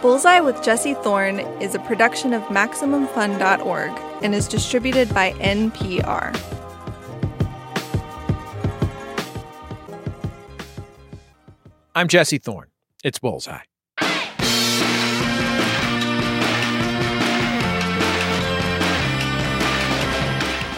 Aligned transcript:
Bullseye 0.00 0.38
with 0.38 0.62
Jesse 0.62 0.94
Thorn 0.94 1.40
is 1.60 1.74
a 1.74 1.80
production 1.80 2.32
of 2.32 2.42
MaximumFun.org 2.44 3.90
and 4.22 4.32
is 4.32 4.46
distributed 4.46 5.12
by 5.12 5.32
NPR. 5.32 6.34
I'm 11.96 12.06
Jesse 12.06 12.38
Thorn. 12.38 12.68
It's 13.02 13.18
Bullseye. 13.18 13.62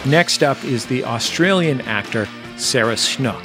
Next 0.07 0.41
up 0.41 0.63
is 0.63 0.87
the 0.87 1.03
Australian 1.05 1.81
actor 1.81 2.27
Sarah 2.57 2.97
Snook. 2.97 3.43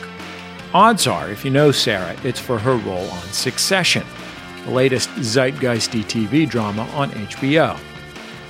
Odds 0.72 1.06
are, 1.06 1.30
if 1.30 1.44
you 1.44 1.50
know 1.50 1.70
Sarah, 1.70 2.16
it's 2.24 2.40
for 2.40 2.58
her 2.58 2.76
role 2.76 3.08
on 3.10 3.22
Succession, 3.24 4.04
the 4.66 4.72
latest 4.72 5.08
zeitgeisty 5.10 6.02
TV 6.02 6.48
drama 6.48 6.82
on 6.92 7.08
HBO. 7.12 7.78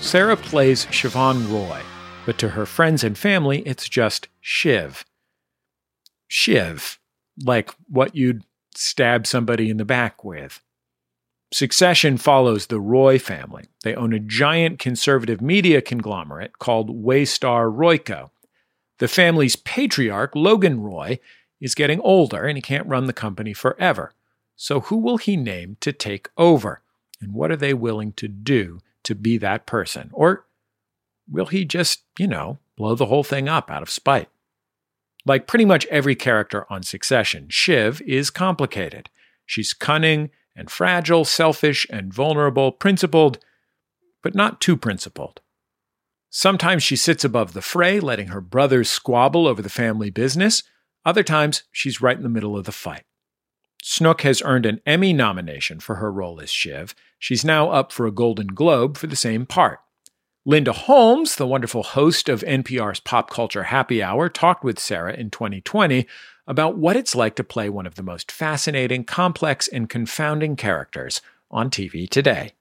Sarah 0.01 0.37
plays 0.37 0.87
Siobhan 0.87 1.53
Roy, 1.53 1.83
but 2.25 2.39
to 2.39 2.49
her 2.49 2.65
friends 2.65 3.05
and 3.05 3.19
family, 3.19 3.61
it's 3.67 3.87
just 3.87 4.29
Shiv. 4.41 5.05
Shiv, 6.27 6.99
like 7.45 7.71
what 7.89 8.17
you'd 8.17 8.45
stab 8.75 9.27
somebody 9.27 9.69
in 9.69 9.77
the 9.77 9.85
back 9.85 10.25
with. 10.25 10.63
Succession 11.53 12.17
follows 12.17 12.67
the 12.67 12.81
Roy 12.81 13.19
family. 13.19 13.67
They 13.85 13.95
own 13.95 14.15
a 14.15 14.19
giant 14.19 14.79
conservative 14.79 15.43
media 15.43 15.83
conglomerate 15.83 16.59
called 16.59 17.05
Waystar 17.05 17.71
Royco. 17.71 18.31
The 19.01 19.09
family's 19.09 19.55
patriarch, 19.55 20.35
Logan 20.35 20.81
Roy, 20.81 21.19
is 21.61 21.75
getting 21.75 22.01
older 22.01 22.47
and 22.47 22.57
he 22.57 22.63
can't 22.63 22.89
run 22.89 23.05
the 23.05 23.13
company 23.13 23.53
forever. 23.53 24.13
So, 24.57 24.81
who 24.81 24.97
will 24.97 25.19
he 25.19 25.37
name 25.37 25.77
to 25.81 25.93
take 25.93 26.31
over? 26.37 26.83
And 27.21 27.33
what 27.33 27.51
are 27.51 27.57
they 27.57 27.75
willing 27.75 28.13
to 28.15 28.29
do 28.29 28.81
to 29.05 29.15
be 29.15 29.39
that 29.39 29.67
person? 29.67 30.11
Or 30.13 30.47
will 31.31 31.47
he 31.47 31.65
just, 31.65 32.03
you 32.19 32.27
know, 32.27 32.59
blow 32.77 32.95
the 32.95 33.07
whole 33.07 33.25
thing 33.25 33.49
up 33.49 33.71
out 33.71 33.83
of 33.83 33.91
spite? 33.91 34.29
Like 35.25 35.47
pretty 35.47 35.65
much 35.65 35.87
every 35.87 36.15
character 36.15 36.67
on 36.71 36.83
Succession, 36.83 37.47
Shiv 37.49 38.01
is 38.03 38.31
complicated. 38.31 39.11
She's 39.45 39.75
cunning 39.75 40.31
and 40.55 40.71
fragile, 40.71 41.25
selfish 41.25 41.87
and 41.91 42.13
vulnerable, 42.13 42.73
principled, 42.73 43.39
but 44.23 44.35
not 44.35 44.61
too 44.61 44.77
principled. 44.77 45.41
Sometimes 46.31 46.83
she 46.83 46.97
sits 46.97 47.25
above 47.25 47.53
the 47.53 47.63
fray, 47.63 48.01
letting 48.01 48.29
her 48.29 48.41
brothers 48.41 48.91
squabble 48.91 49.47
over 49.47 49.63
the 49.63 49.69
family 49.69 50.11
business. 50.11 50.63
Other 51.05 51.23
times, 51.23 51.63
she's 51.73 52.01
right 52.01 52.17
in 52.17 52.23
the 52.23 52.29
middle 52.29 52.57
of 52.57 52.65
the 52.65 52.73
fight. 52.73 53.05
Snook 53.89 54.23
has 54.23 54.43
earned 54.43 54.67
an 54.67 54.81
Emmy 54.85 55.13
nomination 55.13 55.79
for 55.79 55.95
her 55.95 56.11
role 56.11 56.41
as 56.41 56.51
Shiv. 56.51 56.93
She's 57.21 57.45
now 57.45 57.71
up 57.71 57.93
for 57.93 58.05
a 58.05 58.11
Golden 58.11 58.49
Globe 58.49 58.97
for 58.97 59.07
the 59.07 59.15
same 59.15 59.47
part. 59.47 59.79
Linda 60.45 60.73
Holmes, 60.73 61.37
the 61.37 61.47
wonderful 61.47 61.85
host 61.85 62.29
of 62.29 62.41
NPR's 62.41 62.99
Pop 62.99 63.31
Culture 63.31 63.63
Happy 63.63 64.03
Hour, 64.03 64.29
talked 64.29 64.65
with 64.65 64.81
Sarah 64.81 65.15
in 65.15 65.31
2020 65.31 66.05
about 66.49 66.77
what 66.77 66.97
it's 66.97 67.15
like 67.15 67.37
to 67.37 67.45
play 67.45 67.69
one 67.69 67.87
of 67.87 67.95
the 67.95 68.03
most 68.03 68.33
fascinating, 68.33 69.05
complex, 69.05 69.69
and 69.69 69.89
confounding 69.89 70.57
characters 70.57 71.23
on 71.49 71.71
TV 71.71 72.11
today. 72.11 72.55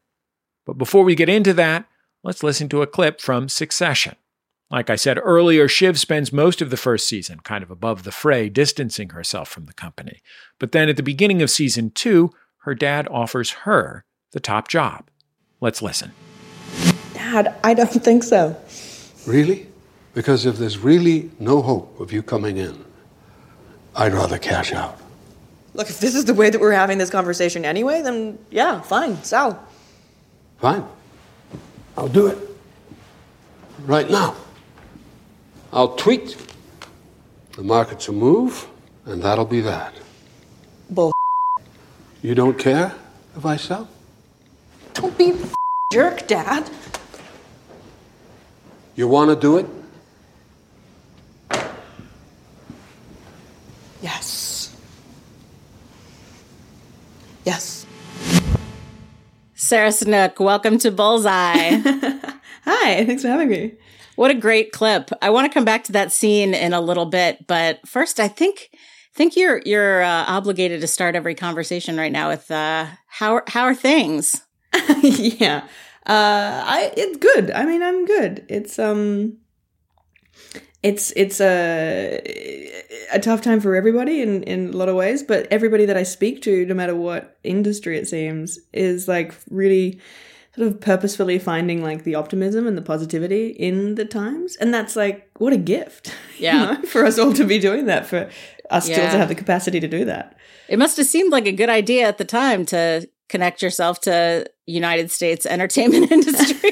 But 0.63 0.77
before 0.77 1.03
we 1.03 1.15
get 1.15 1.27
into 1.27 1.55
that, 1.55 1.87
let's 2.23 2.43
listen 2.43 2.69
to 2.69 2.83
a 2.83 2.87
clip 2.87 3.19
from 3.19 3.49
Succession. 3.49 4.15
Like 4.75 4.89
I 4.89 4.97
said 4.97 5.17
earlier, 5.23 5.69
Shiv 5.69 5.97
spends 5.97 6.33
most 6.33 6.61
of 6.61 6.69
the 6.69 6.75
first 6.75 7.07
season 7.07 7.39
kind 7.39 7.63
of 7.63 7.71
above 7.71 8.03
the 8.03 8.11
fray, 8.11 8.49
distancing 8.49 9.11
herself 9.11 9.47
from 9.47 9.67
the 9.67 9.73
company. 9.73 10.19
But 10.59 10.73
then 10.73 10.89
at 10.89 10.97
the 10.97 11.01
beginning 11.01 11.41
of 11.41 11.49
season 11.49 11.91
two, 11.91 12.31
her 12.63 12.75
dad 12.75 13.07
offers 13.09 13.51
her 13.63 14.03
the 14.33 14.41
top 14.41 14.67
job. 14.67 15.09
Let's 15.61 15.81
listen. 15.81 16.11
Dad, 17.13 17.55
I 17.63 17.73
don't 17.73 18.03
think 18.03 18.23
so. 18.23 18.61
Really? 19.25 19.67
Because 20.13 20.45
if 20.45 20.57
there's 20.57 20.77
really 20.77 21.31
no 21.39 21.61
hope 21.61 21.97
of 22.01 22.11
you 22.11 22.21
coming 22.21 22.57
in, 22.57 22.83
I'd 23.95 24.11
rather 24.11 24.37
cash 24.37 24.73
out. 24.73 24.99
Look, 25.73 25.89
if 25.89 26.01
this 26.01 26.15
is 26.15 26.25
the 26.25 26.33
way 26.33 26.49
that 26.49 26.59
we're 26.59 26.73
having 26.73 26.97
this 26.97 27.09
conversation 27.09 27.63
anyway, 27.63 28.01
then 28.01 28.37
yeah, 28.51 28.81
fine, 28.81 29.23
sell. 29.23 29.65
Fine. 30.59 30.83
I'll 31.97 32.09
do 32.09 32.27
it. 32.27 32.37
Right 33.85 34.09
now. 34.09 34.35
I'll 35.75 35.89
tweet. 35.89 36.37
The 37.57 37.61
markets 37.61 38.07
will 38.07 38.15
move, 38.15 38.65
and 39.05 39.21
that'll 39.21 39.43
be 39.43 39.59
that. 39.59 39.93
Bull. 40.89 41.11
You 42.21 42.33
don't 42.33 42.57
care 42.57 42.93
if 43.35 43.45
I 43.45 43.57
sell? 43.57 43.89
Don't 44.93 45.17
be 45.17 45.31
a 45.31 45.37
jerk, 45.91 46.27
Dad. 46.27 46.69
You 48.95 49.09
want 49.09 49.31
to 49.31 49.35
do 49.35 49.57
it? 49.57 49.65
Yes. 54.01 54.73
Yes. 57.43 57.85
Sarah 59.55 59.91
Snook, 59.91 60.39
welcome 60.39 60.77
to 60.77 60.89
Bullseye. 60.89 61.81
Hi, 62.63 63.05
thanks 63.05 63.23
for 63.23 63.27
having 63.27 63.49
me. 63.49 63.73
What 64.15 64.31
a 64.31 64.35
great 64.35 64.71
clip. 64.71 65.09
I 65.21 65.29
want 65.29 65.49
to 65.49 65.53
come 65.53 65.65
back 65.65 65.83
to 65.85 65.91
that 65.93 66.11
scene 66.11 66.53
in 66.53 66.73
a 66.73 66.81
little 66.81 67.05
bit, 67.05 67.47
but 67.47 67.85
first 67.87 68.19
I 68.19 68.27
think 68.27 68.69
think 69.13 69.35
you're 69.35 69.61
you're 69.65 70.03
uh, 70.03 70.25
obligated 70.27 70.81
to 70.81 70.87
start 70.87 71.15
every 71.15 71.35
conversation 71.35 71.97
right 71.97 72.11
now 72.11 72.29
with 72.29 72.49
uh, 72.51 72.87
how 73.07 73.41
how 73.47 73.63
are 73.63 73.75
things? 73.75 74.41
yeah. 75.01 75.67
Uh 76.05 76.63
I 76.65 76.93
it's 76.95 77.17
good. 77.17 77.51
I 77.51 77.65
mean, 77.65 77.81
I'm 77.81 78.05
good. 78.05 78.45
It's 78.47 78.77
um 78.77 79.37
it's 80.83 81.11
it's 81.15 81.41
a 81.41 82.21
a 83.11 83.19
tough 83.19 83.41
time 83.41 83.59
for 83.59 83.75
everybody 83.75 84.21
in 84.21 84.43
in 84.43 84.69
a 84.69 84.77
lot 84.77 84.87
of 84.87 84.95
ways, 84.95 85.23
but 85.23 85.47
everybody 85.49 85.85
that 85.85 85.97
I 85.97 86.03
speak 86.03 86.43
to, 86.43 86.65
no 86.67 86.75
matter 86.75 86.95
what 86.95 87.37
industry 87.43 87.97
it 87.97 88.07
seems, 88.07 88.59
is 88.71 89.07
like 89.07 89.33
really 89.49 89.99
sort 90.55 90.67
of 90.67 90.79
purposefully 90.79 91.37
finding 91.39 91.83
like 91.83 92.03
the 92.03 92.15
optimism 92.15 92.65
and 92.67 92.77
the 92.77 92.81
positivity 92.81 93.47
in 93.49 93.95
the 93.95 94.05
times, 94.05 94.55
and 94.55 94.73
that's 94.73 94.95
like 94.95 95.29
what 95.37 95.53
a 95.53 95.57
gift, 95.57 96.13
Yeah. 96.39 96.53
you 96.75 96.81
know, 96.81 96.87
for 96.87 97.05
us 97.05 97.17
all 97.19 97.33
to 97.33 97.43
be 97.43 97.59
doing 97.59 97.85
that, 97.85 98.05
for 98.07 98.29
us 98.69 98.85
still 98.85 98.95
to 99.11 99.17
have 99.17 99.27
the 99.29 99.35
capacity 99.35 99.79
to 99.79 99.87
do 99.87 100.05
that. 100.05 100.37
It 100.67 100.79
must 100.79 100.97
have 100.97 101.05
seemed 101.05 101.31
like 101.31 101.45
a 101.45 101.51
good 101.51 101.69
idea 101.69 102.07
at 102.07 102.17
the 102.17 102.25
time 102.25 102.65
to 102.67 103.07
connect 103.29 103.61
yourself 103.61 103.99
to 104.01 104.49
United 104.65 105.11
States 105.11 105.45
entertainment 105.45 106.11
industry. 106.11 106.71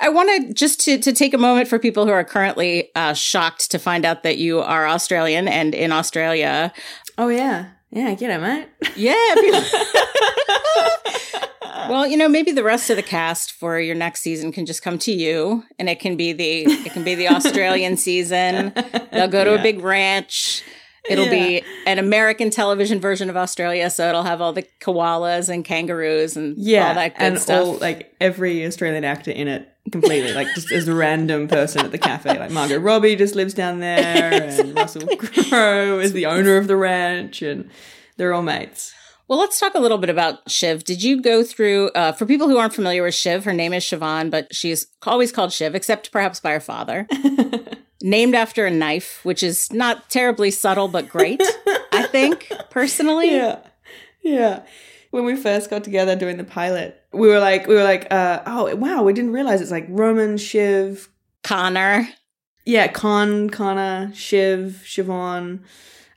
I 0.00 0.08
want 0.10 0.28
to 0.48 0.52
just 0.54 0.80
to, 0.82 0.98
to 0.98 1.12
take 1.12 1.34
a 1.34 1.38
moment 1.38 1.68
for 1.68 1.78
people 1.78 2.04
who 2.06 2.12
are 2.12 2.22
currently 2.24 2.90
uh, 2.94 3.14
shocked 3.14 3.70
to 3.72 3.78
find 3.78 4.04
out 4.04 4.22
that 4.22 4.36
you 4.38 4.60
are 4.60 4.86
Australian 4.86 5.48
and 5.48 5.74
in 5.74 5.90
Australia. 5.90 6.72
Oh 7.16 7.28
yeah, 7.28 7.70
yeah, 7.90 8.14
get 8.14 8.30
it, 8.30 8.40
mate. 8.40 8.68
Yeah. 8.96 9.34
people- 9.34 9.62
well, 11.88 12.06
you 12.06 12.16
know, 12.16 12.28
maybe 12.28 12.52
the 12.52 12.64
rest 12.64 12.90
of 12.90 12.96
the 12.96 13.02
cast 13.02 13.52
for 13.52 13.78
your 13.78 13.94
next 13.94 14.20
season 14.20 14.52
can 14.52 14.66
just 14.66 14.82
come 14.82 14.98
to 15.00 15.12
you, 15.12 15.64
and 15.78 15.88
it 15.88 16.00
can 16.00 16.16
be 16.16 16.32
the 16.32 16.64
it 16.64 16.92
can 16.92 17.04
be 17.04 17.14
the 17.14 17.28
Australian 17.28 17.96
season. 18.08 18.72
They'll 19.12 19.28
go 19.28 19.44
to 19.44 19.58
a 19.58 19.62
big 19.62 19.80
ranch. 19.80 20.62
It'll 21.08 21.30
be 21.30 21.62
an 21.86 21.98
American 21.98 22.50
television 22.50 23.00
version 23.00 23.30
of 23.30 23.36
Australia, 23.36 23.88
so 23.88 24.08
it'll 24.08 24.24
have 24.24 24.40
all 24.40 24.52
the 24.52 24.66
koalas 24.80 25.48
and 25.48 25.64
kangaroos 25.64 26.36
and 26.36 26.56
yeah, 26.58 26.88
all 26.88 26.94
that 26.94 27.18
good 27.18 27.24
and 27.24 27.38
stuff. 27.38 27.66
all 27.66 27.78
like 27.78 28.14
every 28.20 28.66
Australian 28.66 29.04
actor 29.04 29.30
in 29.30 29.48
it 29.48 29.68
completely, 29.90 30.34
like 30.34 30.48
just 30.54 30.70
as 30.70 30.86
a 30.86 30.94
random 30.94 31.48
person 31.48 31.84
at 31.84 31.92
the 31.92 31.98
cafe. 31.98 32.38
Like 32.38 32.50
Margot 32.50 32.78
Robbie 32.78 33.16
just 33.16 33.34
lives 33.34 33.54
down 33.54 33.80
there, 33.80 34.32
and 34.32 34.74
Russell 34.76 35.06
Crowe 35.16 35.98
is 35.98 36.12
the 36.12 36.26
owner 36.26 36.56
of 36.56 36.66
the 36.66 36.76
ranch, 36.76 37.42
and 37.42 37.70
they're 38.16 38.34
all 38.34 38.42
mates. 38.42 38.94
Well, 39.28 39.38
let's 39.38 39.60
talk 39.60 39.74
a 39.74 39.78
little 39.78 39.98
bit 39.98 40.08
about 40.08 40.50
Shiv. 40.50 40.84
Did 40.84 41.02
you 41.02 41.20
go 41.20 41.42
through, 41.44 41.90
uh, 41.90 42.12
for 42.12 42.24
people 42.24 42.48
who 42.48 42.56
aren't 42.56 42.72
familiar 42.72 43.02
with 43.02 43.14
Shiv, 43.14 43.44
her 43.44 43.52
name 43.52 43.74
is 43.74 43.84
Siobhan, 43.84 44.30
but 44.30 44.54
she's 44.54 44.86
always 45.06 45.32
called 45.32 45.52
Shiv, 45.52 45.74
except 45.74 46.10
perhaps 46.10 46.40
by 46.40 46.52
her 46.52 46.60
father. 46.60 47.06
Named 48.02 48.34
after 48.34 48.64
a 48.64 48.70
knife, 48.70 49.20
which 49.24 49.42
is 49.42 49.70
not 49.70 50.08
terribly 50.08 50.50
subtle, 50.50 50.88
but 50.88 51.10
great, 51.10 51.42
I 51.92 52.04
think, 52.10 52.50
personally. 52.70 53.30
Yeah, 53.32 53.58
yeah. 54.22 54.62
When 55.10 55.24
we 55.24 55.36
first 55.36 55.68
got 55.68 55.84
together 55.84 56.16
doing 56.16 56.38
the 56.38 56.44
pilot, 56.44 57.02
we 57.12 57.28
were 57.28 57.40
like, 57.40 57.66
we 57.66 57.74
were 57.74 57.82
like, 57.84 58.06
uh, 58.10 58.42
oh 58.46 58.74
wow, 58.76 59.02
we 59.02 59.12
didn't 59.12 59.32
realize 59.32 59.60
it's 59.60 59.70
like 59.70 59.86
Roman, 59.88 60.38
Shiv, 60.38 61.08
Connor. 61.42 62.08
yeah, 62.64 62.86
Con, 62.88 63.50
Connor, 63.50 64.10
Shiv, 64.14 64.82
Siobhan. 64.86 65.64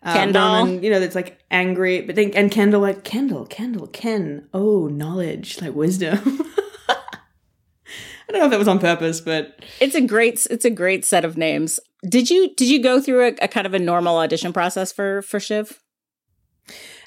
Uh, 0.03 0.13
Kendall. 0.13 0.41
Roman, 0.41 0.83
you 0.83 0.89
know, 0.89 0.99
that's 0.99 1.15
like 1.15 1.39
angry, 1.51 2.01
but 2.01 2.15
then 2.15 2.31
and 2.33 2.51
Kendall, 2.51 2.81
like 2.81 3.03
Kendall, 3.03 3.45
Kendall, 3.45 3.87
Ken. 3.87 4.47
Oh, 4.53 4.87
knowledge, 4.87 5.61
like 5.61 5.75
wisdom. 5.75 6.19
I 6.89 8.33
don't 8.33 8.39
know 8.39 8.45
if 8.45 8.51
that 8.51 8.59
was 8.59 8.67
on 8.67 8.79
purpose, 8.79 9.19
but 9.19 9.59
It's 9.81 9.93
a 9.93 10.01
great, 10.01 10.47
it's 10.49 10.63
a 10.65 10.69
great 10.69 11.03
set 11.03 11.25
of 11.25 11.37
names. 11.37 11.79
Did 12.07 12.29
you, 12.29 12.55
did 12.55 12.69
you 12.69 12.81
go 12.81 13.01
through 13.01 13.27
a, 13.27 13.35
a 13.41 13.47
kind 13.47 13.67
of 13.67 13.73
a 13.73 13.79
normal 13.79 14.17
audition 14.17 14.53
process 14.53 14.91
for, 14.91 15.21
for 15.21 15.39
Shiv? 15.39 15.81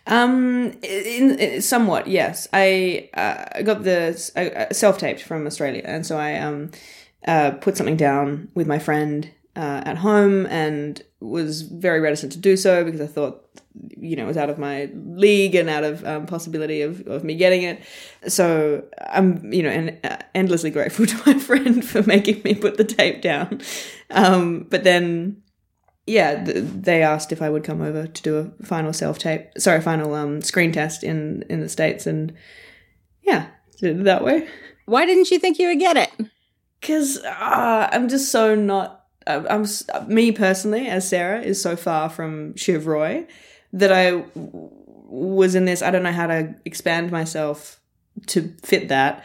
Um, 0.07 0.73
in, 0.83 1.39
in 1.39 1.63
somewhat, 1.63 2.07
yes. 2.07 2.47
I 2.53 3.09
uh, 3.15 3.63
got 3.63 3.85
the 3.85 4.09
uh, 4.37 4.73
self 4.73 4.99
taped 4.99 5.23
from 5.23 5.47
Australia, 5.47 5.83
and 5.85 6.05
so 6.05 6.19
I 6.19 6.37
um 6.37 6.73
uh, 7.27 7.53
put 7.53 7.77
something 7.77 7.97
down 7.97 8.49
with 8.55 8.67
my 8.67 8.79
friend 8.79 9.31
uh, 9.57 9.83
at 9.85 9.99
home, 9.99 10.47
and 10.47 11.03
was 11.21 11.63
very 11.63 12.01
reticent 12.01 12.33
to 12.33 12.39
do 12.39 12.57
so 12.57 12.85
because 12.85 13.01
I 13.01 13.07
thought, 13.07 13.45
you 13.97 14.17
know, 14.17 14.25
it 14.25 14.29
was 14.29 14.37
out 14.37 14.51
of 14.51 14.59
my 14.59 14.91
league 14.95 15.55
and 15.55 15.69
out 15.69 15.85
of 15.85 16.05
um, 16.05 16.27
possibility 16.27 16.83
of 16.83 17.07
of 17.07 17.25
me 17.25 17.35
getting 17.35 17.63
it. 17.63 17.83
So 18.29 18.85
I'm, 19.11 19.53
you 19.53 19.63
know, 19.63 19.71
and 19.71 19.99
uh, 20.05 20.19
endlessly 20.35 20.71
grateful 20.71 21.07
to 21.07 21.23
my 21.27 21.39
friend 21.39 21.85
for 21.85 22.03
making 22.03 22.43
me 22.43 22.55
put 22.55 22.77
the 22.77 22.85
tape 22.85 23.23
down. 23.23 23.61
Um, 24.11 24.67
but 24.71 24.85
then 24.85 25.43
yeah, 26.07 26.45
th- 26.45 26.65
they 26.65 27.03
asked 27.03 27.33
if 27.33 27.41
I 27.41 27.49
would 27.49 27.65
come 27.65 27.81
over 27.81 28.07
to 28.07 28.23
do 28.23 28.37
a 28.37 28.65
final 28.65 28.93
self 28.93 29.19
tape, 29.19 29.51
sorry, 29.57 29.81
final 29.81 30.15
um, 30.15 30.43
screen 30.43 30.73
test 30.73 31.03
in 31.03 31.45
in 31.49 31.61
the 31.61 31.69
states, 31.69 32.07
and 32.07 32.35
yeah, 33.23 33.47
did 33.81 34.01
it 34.01 34.05
that 34.05 34.25
way. 34.25 34.49
Why 34.87 35.07
didn't 35.07 35.31
you 35.31 35.39
think 35.39 35.59
you 35.59 35.69
would 35.69 35.79
get 35.79 35.97
it? 35.97 36.11
Because 36.81 37.19
uh, 37.25 37.89
I'm 37.91 38.09
just 38.09 38.31
so 38.31 38.55
not. 38.55 39.04
Uh, 39.27 39.45
I'm 39.49 39.67
me 40.13 40.33
personally, 40.33 40.87
as 40.87 41.09
Sarah, 41.09 41.41
is 41.41 41.61
so 41.61 41.77
far 41.77 42.09
from 42.09 42.57
Shiv 42.57 42.87
Roy 42.87 43.27
that 43.73 43.93
I 43.93 44.25
was 44.35 45.55
in 45.55 45.65
this. 45.65 45.83
I 45.83 45.91
don't 45.91 46.03
know 46.03 46.13
how 46.13 46.27
to 46.27 46.55
expand 46.65 47.11
myself 47.11 47.81
to 48.27 48.55
fit 48.63 48.89
that. 48.89 49.25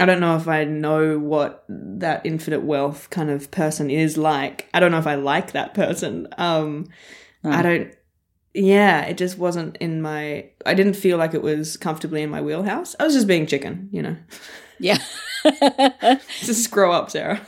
I 0.00 0.06
don't 0.06 0.20
know 0.20 0.36
if 0.36 0.48
I 0.48 0.64
know 0.64 1.18
what 1.18 1.64
that 1.68 2.24
infinite 2.24 2.62
wealth 2.62 3.10
kind 3.10 3.30
of 3.30 3.50
person 3.50 3.90
is 3.90 4.16
like. 4.16 4.68
I 4.72 4.80
don't 4.80 4.90
know 4.90 4.98
if 4.98 5.06
I 5.06 5.16
like 5.16 5.52
that 5.52 5.74
person. 5.74 6.28
Um, 6.38 6.88
I 7.44 7.62
don't. 7.62 7.94
Yeah, 8.54 9.02
it 9.02 9.18
just 9.18 9.38
wasn't 9.38 9.76
in 9.78 10.00
my. 10.00 10.46
I 10.64 10.74
didn't 10.74 10.94
feel 10.94 11.18
like 11.18 11.34
it 11.34 11.42
was 11.42 11.76
comfortably 11.76 12.22
in 12.22 12.30
my 12.30 12.40
wheelhouse. 12.40 12.96
I 12.98 13.04
was 13.04 13.14
just 13.14 13.26
being 13.26 13.46
chicken, 13.46 13.88
you 13.92 14.02
know. 14.02 14.16
Yeah. 14.78 14.98
just 16.40 16.70
grow 16.70 16.92
up, 16.92 17.10
Sarah. 17.10 17.40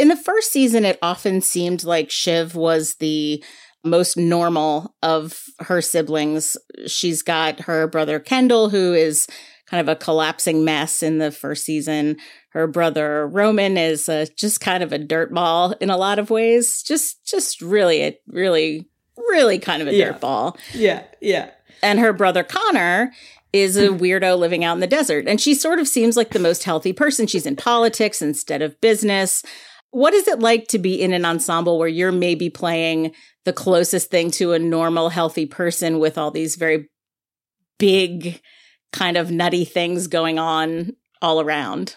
In 0.00 0.08
the 0.08 0.16
first 0.16 0.50
season, 0.50 0.86
it 0.86 0.98
often 1.02 1.42
seemed 1.42 1.84
like 1.84 2.10
Shiv 2.10 2.54
was 2.54 2.94
the 2.94 3.44
most 3.84 4.16
normal 4.16 4.94
of 5.02 5.42
her 5.60 5.82
siblings. 5.82 6.56
She's 6.86 7.20
got 7.20 7.60
her 7.60 7.86
brother 7.86 8.18
Kendall, 8.18 8.70
who 8.70 8.94
is 8.94 9.26
kind 9.66 9.78
of 9.78 9.88
a 9.88 9.96
collapsing 9.96 10.64
mess 10.64 11.02
in 11.02 11.18
the 11.18 11.30
first 11.30 11.66
season. 11.66 12.16
Her 12.52 12.66
brother 12.66 13.26
Roman 13.26 13.76
is 13.76 14.08
uh, 14.08 14.24
just 14.38 14.62
kind 14.62 14.82
of 14.82 14.90
a 14.94 14.98
dirtball 14.98 15.76
in 15.82 15.90
a 15.90 15.98
lot 15.98 16.18
of 16.18 16.30
ways. 16.30 16.82
Just, 16.82 17.26
just 17.26 17.60
really, 17.60 18.02
a, 18.02 18.18
really, 18.26 18.88
really 19.28 19.58
kind 19.58 19.82
of 19.82 19.88
a 19.88 19.94
Yeah. 19.94 20.12
dirtball. 20.12 20.56
Yeah, 20.72 21.02
yeah. 21.20 21.50
And 21.82 21.98
her 21.98 22.14
brother 22.14 22.42
Connor 22.42 23.12
is 23.52 23.76
a 23.76 23.88
weirdo 23.88 24.38
living 24.38 24.64
out 24.64 24.74
in 24.74 24.80
the 24.80 24.86
desert. 24.86 25.26
And 25.28 25.40
she 25.40 25.54
sort 25.54 25.78
of 25.78 25.88
seems 25.88 26.16
like 26.16 26.30
the 26.30 26.38
most 26.38 26.64
healthy 26.64 26.92
person. 26.94 27.26
She's 27.26 27.46
in 27.46 27.56
politics 27.56 28.22
instead 28.22 28.62
of 28.62 28.80
business. 28.80 29.42
What 29.92 30.14
is 30.14 30.28
it 30.28 30.38
like 30.38 30.68
to 30.68 30.78
be 30.78 31.00
in 31.00 31.12
an 31.12 31.24
ensemble 31.24 31.78
where 31.78 31.88
you're 31.88 32.12
maybe 32.12 32.48
playing 32.50 33.12
the 33.44 33.52
closest 33.52 34.10
thing 34.10 34.30
to 34.32 34.52
a 34.52 34.58
normal, 34.58 35.08
healthy 35.08 35.46
person 35.46 35.98
with 35.98 36.16
all 36.16 36.30
these 36.30 36.56
very 36.56 36.88
big, 37.78 38.40
kind 38.92 39.16
of 39.16 39.30
nutty 39.30 39.64
things 39.64 40.06
going 40.06 40.38
on 40.38 40.92
all 41.22 41.40
around? 41.40 41.96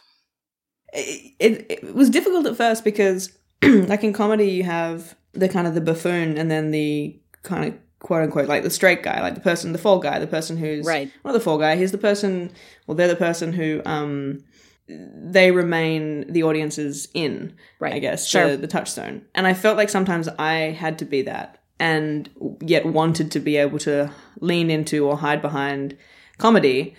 it, 0.95 1.33
it, 1.39 1.65
it 1.83 1.95
was 1.95 2.09
difficult 2.09 2.45
at 2.45 2.55
first 2.55 2.83
because 2.83 3.35
like 3.63 4.03
in 4.03 4.13
comedy 4.13 4.45
you 4.47 4.63
have 4.63 5.15
the 5.31 5.49
kind 5.49 5.65
of 5.65 5.73
the 5.73 5.81
buffoon 5.81 6.37
and 6.37 6.51
then 6.51 6.69
the 6.69 7.19
kind 7.41 7.65
of 7.73 7.79
quote 7.99 8.21
unquote 8.21 8.47
like 8.47 8.61
the 8.61 8.69
straight 8.69 9.01
guy 9.01 9.19
like 9.21 9.33
the 9.33 9.41
person 9.41 9.71
the 9.71 9.79
fall 9.79 9.97
guy 9.97 10.19
the 10.19 10.27
person 10.27 10.55
who's 10.55 10.85
Right. 10.85 11.09
not 11.25 11.31
the 11.31 11.39
fall 11.39 11.57
guy 11.57 11.77
he's 11.77 11.91
the 11.91 11.97
person 11.97 12.51
well 12.85 12.95
they're 12.95 13.07
the 13.07 13.15
person 13.15 13.53
who 13.53 13.81
um 13.85 14.43
they 14.87 15.51
remain 15.51 16.31
the 16.31 16.43
audience's 16.43 17.07
in 17.13 17.55
Right. 17.79 17.93
i 17.93 17.99
guess 17.99 18.27
Sure. 18.27 18.51
the, 18.51 18.57
the 18.57 18.67
touchstone 18.67 19.23
and 19.33 19.47
i 19.47 19.53
felt 19.53 19.77
like 19.77 19.89
sometimes 19.89 20.27
i 20.39 20.53
had 20.53 20.99
to 20.99 21.05
be 21.05 21.21
that 21.23 21.59
and 21.79 22.29
yet 22.61 22.85
wanted 22.85 23.31
to 23.31 23.39
be 23.39 23.55
able 23.57 23.79
to 23.79 24.11
lean 24.41 24.69
into 24.69 25.05
or 25.07 25.17
hide 25.17 25.41
behind 25.41 25.97
comedy 26.37 26.95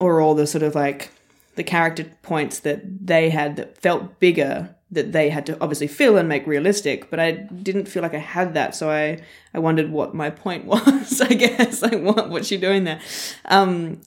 or 0.00 0.20
all 0.20 0.34
the 0.34 0.46
sort 0.46 0.62
of 0.62 0.74
like 0.74 1.10
the 1.56 1.64
character 1.64 2.04
points 2.22 2.60
that 2.60 2.82
they 3.06 3.30
had 3.30 3.56
that 3.56 3.78
felt 3.78 4.18
bigger 4.20 4.74
that 4.90 5.12
they 5.12 5.30
had 5.30 5.44
to 5.46 5.56
obviously 5.60 5.86
fill 5.86 6.16
and 6.16 6.28
make 6.28 6.46
realistic 6.46 7.10
but 7.10 7.18
i 7.20 7.30
didn't 7.32 7.86
feel 7.86 8.02
like 8.02 8.14
i 8.14 8.18
had 8.18 8.54
that 8.54 8.74
so 8.74 8.90
i 8.90 9.20
i 9.54 9.58
wondered 9.58 9.90
what 9.90 10.14
my 10.14 10.30
point 10.30 10.64
was 10.72 11.20
i 11.20 11.28
guess 11.28 11.82
like 11.86 12.00
what 12.00 12.30
what's 12.30 12.48
she 12.48 12.56
doing 12.56 12.84
there 12.84 13.00
um 13.46 14.00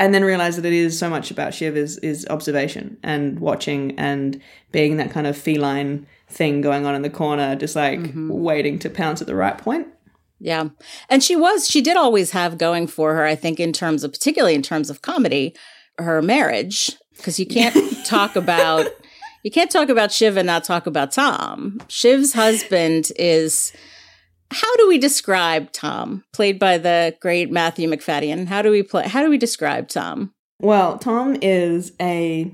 and 0.00 0.12
then 0.12 0.24
realize 0.24 0.56
that 0.56 0.64
it 0.64 0.72
is 0.72 0.98
so 0.98 1.08
much 1.08 1.30
about 1.30 1.54
shiv 1.54 1.76
is 1.76 1.98
is 1.98 2.26
observation 2.28 2.96
and 3.04 3.38
watching 3.38 3.96
and 3.96 4.40
being 4.72 4.96
that 4.96 5.12
kind 5.12 5.28
of 5.28 5.36
feline 5.36 6.06
thing 6.28 6.60
going 6.60 6.84
on 6.84 6.96
in 6.96 7.02
the 7.02 7.10
corner 7.10 7.54
just 7.54 7.76
like 7.76 8.00
mm-hmm. 8.00 8.28
waiting 8.28 8.78
to 8.80 8.90
pounce 8.90 9.20
at 9.20 9.28
the 9.28 9.36
right 9.36 9.58
point 9.58 9.86
Yeah. 10.40 10.70
And 11.08 11.22
she 11.22 11.36
was, 11.36 11.68
she 11.68 11.82
did 11.82 11.96
always 11.96 12.30
have 12.30 12.58
going 12.58 12.86
for 12.86 13.14
her, 13.14 13.24
I 13.24 13.34
think, 13.34 13.60
in 13.60 13.72
terms 13.72 14.02
of, 14.02 14.12
particularly 14.12 14.54
in 14.54 14.62
terms 14.62 14.90
of 14.90 15.02
comedy, 15.02 15.54
her 15.98 16.20
marriage. 16.22 16.90
Because 17.16 17.38
you 17.38 17.46
can't 17.46 17.76
talk 18.06 18.34
about, 18.34 18.86
you 19.44 19.50
can't 19.50 19.70
talk 19.70 19.90
about 19.90 20.10
Shiv 20.10 20.38
and 20.38 20.46
not 20.46 20.64
talk 20.64 20.86
about 20.86 21.12
Tom. 21.12 21.80
Shiv's 21.88 22.32
husband 22.32 23.12
is, 23.16 23.72
how 24.50 24.76
do 24.76 24.88
we 24.88 24.98
describe 24.98 25.72
Tom? 25.72 26.24
Played 26.32 26.58
by 26.58 26.78
the 26.78 27.16
great 27.20 27.50
Matthew 27.50 27.88
Macfadyen. 27.88 28.48
How 28.48 28.62
do 28.62 28.70
we 28.70 28.82
play, 28.82 29.06
how 29.06 29.22
do 29.22 29.30
we 29.30 29.38
describe 29.38 29.88
Tom? 29.88 30.32
Well, 30.60 30.98
Tom 30.98 31.36
is 31.40 31.92
a 32.00 32.52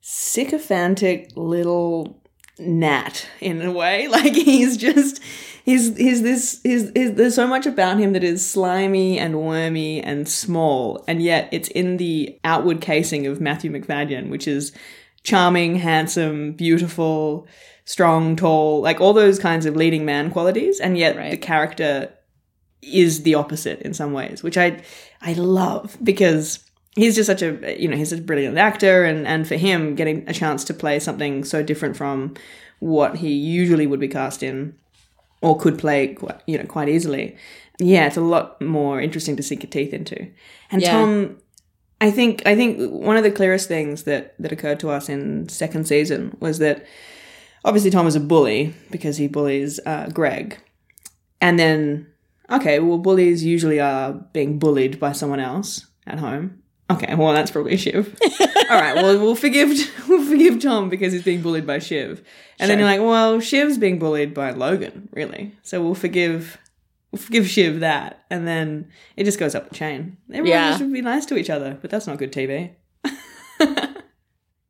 sycophantic 0.00 1.30
little 1.36 2.20
gnat 2.58 3.26
in 3.40 3.62
a 3.62 3.72
way. 3.72 4.08
Like 4.12 4.34
he's 4.34 4.76
just 4.76 5.20
he's 5.64 5.96
he's 5.96 6.22
this 6.22 6.60
he's, 6.62 6.90
he's 6.94 7.14
there's 7.14 7.34
so 7.34 7.46
much 7.46 7.66
about 7.66 7.98
him 7.98 8.12
that 8.12 8.24
is 8.24 8.48
slimy 8.48 9.18
and 9.18 9.40
wormy 9.40 10.02
and 10.02 10.28
small, 10.28 11.02
and 11.08 11.22
yet 11.22 11.48
it's 11.52 11.68
in 11.68 11.96
the 11.96 12.38
outward 12.44 12.80
casing 12.80 13.26
of 13.26 13.40
Matthew 13.40 13.70
Macfadyen, 13.70 14.28
which 14.28 14.46
is 14.46 14.72
charming, 15.22 15.76
handsome, 15.76 16.52
beautiful, 16.52 17.46
strong, 17.84 18.36
tall, 18.36 18.80
like 18.80 19.00
all 19.00 19.12
those 19.12 19.38
kinds 19.38 19.66
of 19.66 19.76
leading 19.76 20.04
man 20.04 20.30
qualities, 20.30 20.80
and 20.80 20.96
yet 20.96 21.16
Right. 21.16 21.30
the 21.30 21.36
character 21.36 22.10
is 22.82 23.22
the 23.22 23.34
opposite 23.34 23.80
in 23.82 23.94
some 23.94 24.12
ways, 24.12 24.42
which 24.42 24.56
I 24.58 24.82
I 25.20 25.34
love 25.34 25.96
because 26.02 26.60
he's 26.96 27.14
just 27.14 27.26
such 27.28 27.42
a 27.42 27.80
you 27.80 27.88
know 27.88 27.96
he's 27.96 28.12
a 28.12 28.18
brilliant 28.18 28.58
actor, 28.58 29.04
and 29.04 29.26
and 29.26 29.46
for 29.46 29.56
him 29.56 29.94
getting 29.94 30.24
a 30.28 30.32
chance 30.32 30.64
to 30.64 30.74
play 30.74 30.98
something 30.98 31.44
so 31.44 31.62
different 31.62 31.96
from 31.96 32.34
what 32.80 33.16
he 33.16 33.32
usually 33.32 33.86
would 33.86 34.00
be 34.00 34.08
cast 34.08 34.42
in 34.42 34.74
or 35.40 35.56
could 35.58 35.78
play 35.78 36.14
quite, 36.14 36.40
you 36.46 36.58
know 36.58 36.64
quite 36.64 36.88
easily. 36.88 37.36
Yeah, 37.80 38.06
it's 38.06 38.16
a 38.16 38.20
lot 38.20 38.60
more 38.60 39.00
interesting 39.00 39.36
to 39.36 39.42
sink 39.42 39.62
your 39.62 39.70
teeth 39.70 39.92
into. 39.94 40.28
And 40.70 40.82
Yeah. 40.82 40.90
Tom, 40.92 41.36
I 42.00 42.10
think 42.10 42.42
I 42.46 42.54
think 42.56 42.90
one 42.92 43.16
of 43.16 43.22
the 43.24 43.30
clearest 43.30 43.68
things 43.68 44.02
that 44.04 44.34
that 44.40 44.52
occurred 44.52 44.80
to 44.80 44.90
us 44.90 45.08
in 45.08 45.48
second 45.48 45.86
season 45.86 46.36
was 46.40 46.58
that 46.58 46.84
obviously 47.64 47.90
Tom 47.90 48.06
is 48.06 48.16
a 48.16 48.20
bully 48.20 48.74
because 48.90 49.16
he 49.16 49.28
bullies 49.28 49.80
uh, 49.86 50.08
Greg, 50.12 50.58
and 51.40 51.58
then 51.58 52.06
okay, 52.50 52.78
well 52.80 52.98
bullies 52.98 53.44
usually 53.44 53.80
are 53.80 54.12
being 54.32 54.58
bullied 54.58 54.98
by 55.00 55.12
someone 55.12 55.40
else 55.40 55.86
at 56.06 56.18
home. 56.18 56.58
Okay, 56.90 57.14
well 57.14 57.32
that's 57.32 57.50
probably 57.50 57.76
Shiv. 57.76 58.14
All 58.70 58.80
right, 58.80 58.94
well 58.94 59.18
we'll 59.18 59.34
forgive 59.34 59.70
we'll 60.08 60.26
forgive 60.26 60.60
Tom 60.60 60.88
because 60.90 61.12
he's 61.12 61.22
being 61.22 61.40
bullied 61.42 61.66
by 61.66 61.78
Shiv, 61.78 62.22
and 62.58 62.68
then 62.70 62.78
you're 62.78 62.88
like, 62.88 63.00
well 63.00 63.40
Shiv's 63.40 63.78
being 63.78 63.98
bullied 63.98 64.34
by 64.34 64.50
Logan, 64.50 65.08
really. 65.12 65.54
So 65.62 65.82
we'll 65.82 65.94
forgive 65.94 66.58
we'll 67.10 67.20
forgive 67.22 67.48
Shiv 67.48 67.80
that, 67.80 68.24
and 68.30 68.46
then 68.46 68.90
it 69.16 69.24
just 69.24 69.38
goes 69.38 69.54
up 69.54 69.68
the 69.68 69.74
chain. 69.74 70.18
Everyone 70.30 70.48
Yeah. 70.48 70.76
should 70.76 70.92
be 70.92 71.00
nice 71.00 71.24
to 71.26 71.36
each 71.36 71.48
other, 71.50 71.78
but 71.80 71.90
that's 71.90 72.06
not 72.06 72.18
good 72.18 72.32
TV. 72.32 72.72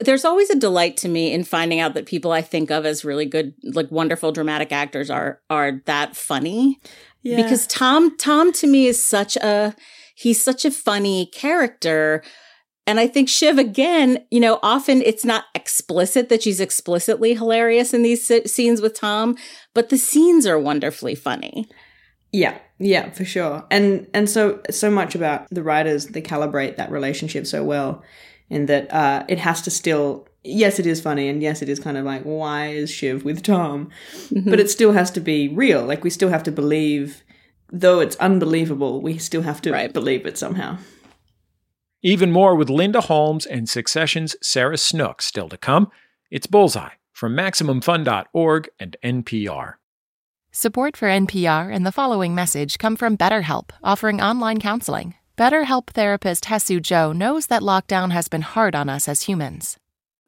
There's 0.05 0.25
always 0.25 0.51
a 0.51 0.59
delight 0.59 0.97
to 0.99 1.09
me 1.09 1.33
in 1.33 1.45
finding 1.45 1.81
out 1.81 1.95
that 1.95 2.07
people 2.07 2.33
I 2.33 2.43
think 2.43 2.71
of 2.71 2.85
as 2.87 3.05
really 3.05 3.27
good, 3.27 3.55
like 3.63 3.91
wonderful 3.91 4.33
dramatic 4.33 4.73
actors 4.73 5.11
are 5.11 5.41
are 5.51 5.81
that 5.87 6.17
funny. 6.17 6.79
Yeah. 7.23 7.41
because 7.43 7.67
Tom 7.69 8.17
Tom 8.17 8.53
to 8.55 8.67
me 8.67 8.87
is 8.87 9.05
such 9.05 9.37
a 9.37 9.75
he's 10.17 10.43
such 10.43 10.65
a 10.65 10.71
funny 10.71 11.27
character 11.27 12.23
and 12.87 12.99
I 12.99 13.07
think 13.07 13.29
Shiv 13.29 13.59
again, 13.59 14.25
you 14.31 14.41
know, 14.41 14.59
often 14.63 15.03
it's 15.03 15.25
not 15.25 15.45
explicit 15.55 16.29
that 16.29 16.43
she's 16.43 16.61
explicitly 16.61 17.35
hilarious 17.35 17.95
in 17.95 18.03
these 18.03 18.29
s- 18.29 18.51
scenes 18.51 18.81
with 18.81 18.95
Tom, 18.95 19.37
but 19.73 19.89
the 19.89 19.97
scenes 19.97 20.47
are 20.47 20.59
wonderfully 20.59 21.15
funny. 21.15 21.69
Yeah, 22.33 22.57
yeah, 22.79 23.11
for 23.11 23.25
sure. 23.25 23.65
And 23.71 24.07
and 24.15 24.29
so 24.29 24.61
so 24.71 24.91
much 24.91 25.15
about 25.15 25.47
the 25.51 25.63
writers 25.63 26.07
they 26.07 26.23
calibrate 26.23 26.77
that 26.77 26.91
relationship 26.91 27.47
so 27.47 27.63
well 27.63 28.03
in 28.51 28.67
that 28.67 28.93
uh 28.93 29.25
it 29.29 29.39
has 29.39 29.63
to 29.63 29.71
still 29.71 30.27
yes 30.45 30.79
it 30.79 30.87
is 30.87 31.01
funny 31.01 31.29
and 31.29 31.43
yes 31.43 31.63
it 31.63 31.69
is 31.69 31.79
kind 31.79 31.97
of 31.97 32.05
like 32.05 32.23
why 32.23 32.69
is 32.69 32.91
Shiv 32.91 33.25
with 33.25 33.43
Tom? 33.43 33.91
But 34.31 34.61
it 34.61 34.71
still 34.71 34.93
has 34.93 35.11
to 35.13 35.21
be 35.21 35.49
real. 35.49 35.85
Like 35.85 36.03
we 36.05 36.11
still 36.11 36.31
have 36.31 36.43
to 36.45 36.53
believe 36.53 37.23
though 37.71 38.01
it's 38.01 38.17
unbelievable, 38.17 39.01
we 39.03 39.19
still 39.19 39.43
have 39.43 39.61
to 39.63 39.73
Right. 39.73 39.93
believe 39.93 40.27
it 40.27 40.37
somehow. 40.39 40.79
Even 42.03 42.33
more 42.33 42.57
with 42.57 42.69
Linda 42.69 43.01
Holmes 43.03 43.47
and 43.47 43.69
Succession's 43.69 44.35
Sarah 44.43 44.77
Snook 44.79 45.23
still 45.23 45.49
to 45.49 45.57
come. 45.57 45.91
It's 46.31 46.47
Bullseye 46.49 46.95
from 47.13 47.37
MaximumFun.org 47.37 48.69
and 48.81 48.97
NPR. 49.05 49.75
Support 50.55 50.99
for 50.99 51.09
NPR 51.09 51.75
and 51.75 51.87
the 51.87 51.91
following 51.91 52.35
message 52.35 52.77
come 52.77 52.95
from 52.95 53.17
BetterHelp, 53.17 53.71
offering 53.83 54.21
online 54.21 54.61
counseling. 54.61 55.15
BetterHelp 55.35 55.87
therapist 55.87 56.45
Hesu 56.45 56.79
Joe 56.83 57.13
knows 57.13 57.47
that 57.47 57.63
lockdown 57.63 58.13
has 58.13 58.29
been 58.29 58.43
hard 58.43 58.75
on 58.75 58.91
us 58.91 59.09
as 59.09 59.23
humans. 59.23 59.79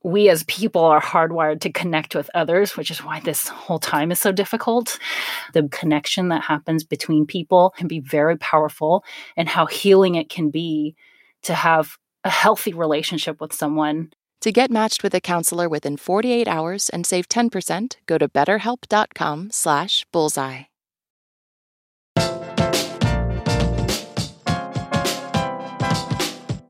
we 0.03 0.31
as 0.31 0.43
people 0.45 0.83
are 0.83 1.01
hardwired 1.01 1.61
to 1.61 1.71
connect 1.71 2.15
with 2.15 2.31
others, 2.35 2.75
which 2.75 2.91
is 2.91 3.05
why 3.05 3.21
this 3.21 3.49
whole 3.49 3.79
time 3.79 4.11
is 4.11 4.19
so 4.19 4.33
difficult. 4.33 4.99
The 5.53 5.69
connection 5.69 6.29
that 6.29 6.45
happens 6.45 6.85
between 6.85 7.27
people 7.27 7.75
can 7.77 7.87
be 7.87 8.01
very 8.01 8.39
powerful, 8.39 9.05
and 9.37 9.47
how 9.47 9.67
healing 9.67 10.15
it 10.15 10.31
can 10.31 10.49
be 10.49 10.95
to 11.43 11.55
have 11.55 11.99
a 12.25 12.31
healthy 12.31 12.73
relationship 12.73 13.43
with 13.43 13.53
someone. 13.53 14.11
To 14.45 14.53
get 14.53 14.71
matched 14.71 15.03
with 15.03 15.15
a 15.15 15.23
counselor 15.23 15.71
within 15.71 15.97
48 15.97 16.47
hours 16.47 16.91
and 16.91 17.07
save 17.07 17.31
10%, 17.31 17.97
go 18.05 18.19
to 18.19 18.29
betterhelp.com 18.29 19.51
slash 19.51 20.05
bullseye. 20.13 20.65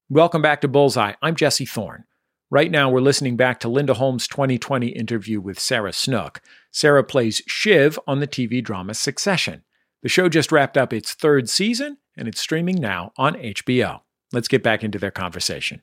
Welcome 0.08 0.40
back 0.40 0.60
to 0.60 0.68
Bullseye. 0.68 1.14
I'm 1.20 1.34
Jesse 1.34 1.66
Thorn. 1.66 2.04
Right 2.48 2.70
now, 2.70 2.88
we're 2.88 3.00
listening 3.00 3.36
back 3.36 3.58
to 3.58 3.68
Linda 3.68 3.94
Holmes' 3.94 4.28
2020 4.28 4.86
interview 4.90 5.40
with 5.40 5.58
Sarah 5.58 5.92
Snook. 5.92 6.40
Sarah 6.70 7.02
plays 7.02 7.42
Shiv 7.48 7.98
on 8.06 8.20
the 8.20 8.28
TV 8.28 8.62
drama 8.62 8.94
Succession. 8.94 9.64
The 10.04 10.08
show 10.08 10.28
just 10.28 10.52
wrapped 10.52 10.76
up 10.76 10.92
its 10.92 11.12
third 11.12 11.50
season, 11.50 11.98
and 12.16 12.28
it's 12.28 12.40
streaming 12.40 12.76
now 12.76 13.10
on 13.16 13.34
HBO. 13.34 14.02
Let's 14.32 14.46
get 14.46 14.62
back 14.62 14.84
into 14.84 15.00
their 15.00 15.10
conversation. 15.10 15.82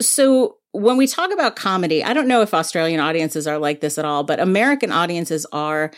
So 0.00 0.56
when 0.72 0.96
we 0.96 1.06
talk 1.06 1.32
about 1.32 1.56
comedy, 1.56 2.02
I 2.02 2.12
don't 2.12 2.28
know 2.28 2.42
if 2.42 2.54
Australian 2.54 3.00
audiences 3.00 3.46
are 3.46 3.58
like 3.58 3.80
this 3.80 3.98
at 3.98 4.04
all, 4.04 4.24
but 4.24 4.40
American 4.40 4.90
audiences 4.90 5.46
are 5.52 5.90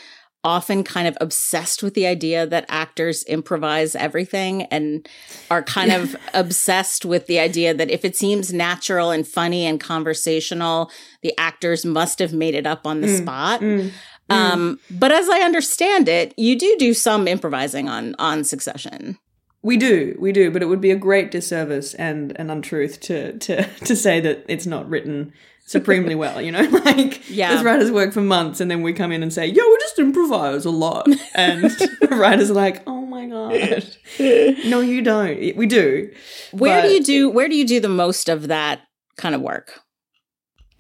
often 0.45 0.85
kind 0.85 1.09
of 1.09 1.17
obsessed 1.21 1.83
with 1.83 1.95
the 1.95 2.07
idea 2.07 2.47
that 2.47 2.67
actors 2.69 3.23
improvise 3.25 3.97
everything 3.97 4.63
and 4.65 5.09
are 5.51 5.63
kind 5.63 5.91
of 5.91 6.15
obsessed 6.35 7.05
with 7.05 7.27
the 7.27 7.39
idea 7.39 7.73
that 7.73 7.91
if 7.91 8.05
it 8.05 8.15
seems 8.15 8.53
natural 8.53 9.11
and 9.11 9.27
funny 9.27 9.65
and 9.65 9.81
conversational, 9.81 10.91
the 11.23 11.33
actors 11.39 11.87
must 11.87 12.19
have 12.19 12.35
made 12.35 12.55
it 12.55 12.67
up 12.67 12.87
on 12.87 13.01
the 13.01 13.07
mm, 13.07 13.19
spot. 13.23 13.61
Mm, 13.63 13.91
um, 14.29 14.79
mm. 14.91 14.99
but 14.99 15.11
as 15.13 15.29
I 15.31 15.41
understand 15.41 16.09
it, 16.09 16.35
you 16.37 16.59
do 16.59 16.77
do 16.79 16.93
some 16.93 17.27
improvising 17.27 17.89
on 17.89 18.15
on 18.19 18.45
Succession. 18.45 19.19
We 19.65 19.77
do, 19.79 20.15
we 20.21 20.31
do, 20.31 20.51
but 20.51 20.63
it 20.63 20.67
would 20.67 20.81
be 20.83 20.91
a 20.91 20.97
great 20.97 21.31
disservice 21.31 21.95
and 21.95 22.33
an 22.39 22.51
untruth 22.51 23.01
to 23.01 23.37
to 23.39 23.65
to 23.87 23.97
say 23.97 24.21
that 24.21 24.45
it's 24.49 24.67
not 24.67 24.89
written 24.89 25.33
supremely 25.67 26.15
well. 26.15 26.41
You 26.43 26.53
know, 26.53 26.61
like 26.85 27.29
Yeah. 27.31 27.63
writers 27.63 27.91
work 27.91 28.13
for 28.13 28.21
months, 28.21 28.61
and 28.61 28.71
then 28.71 28.83
we 28.83 28.93
come 28.93 29.11
in 29.11 29.23
and 29.23 29.33
say, 29.33 29.47
"Yo, 29.47 29.63
we 29.67 29.77
just 29.81 29.99
improvise 29.99 30.65
a 30.67 30.71
lot," 30.71 31.09
and 31.35 31.65
the 31.65 32.09
writers 32.11 32.51
are 32.51 32.55
like, 32.55 32.83
"Oh 32.87 33.07
my 33.07 33.27
god, 33.27 33.85
no, 34.67 34.81
you 34.83 35.01
don't. 35.03 35.57
We 35.57 35.67
do." 35.67 36.13
Where 36.53 36.83
do 36.83 36.89
you 36.89 37.03
do 37.03 37.31
where 37.31 37.49
do 37.49 37.57
you 37.57 37.67
do 37.67 37.81
the 37.81 37.89
most 37.89 38.29
of 38.29 38.49
that 38.49 38.81
kind 39.17 39.35
of 39.35 39.41
work? 39.41 39.81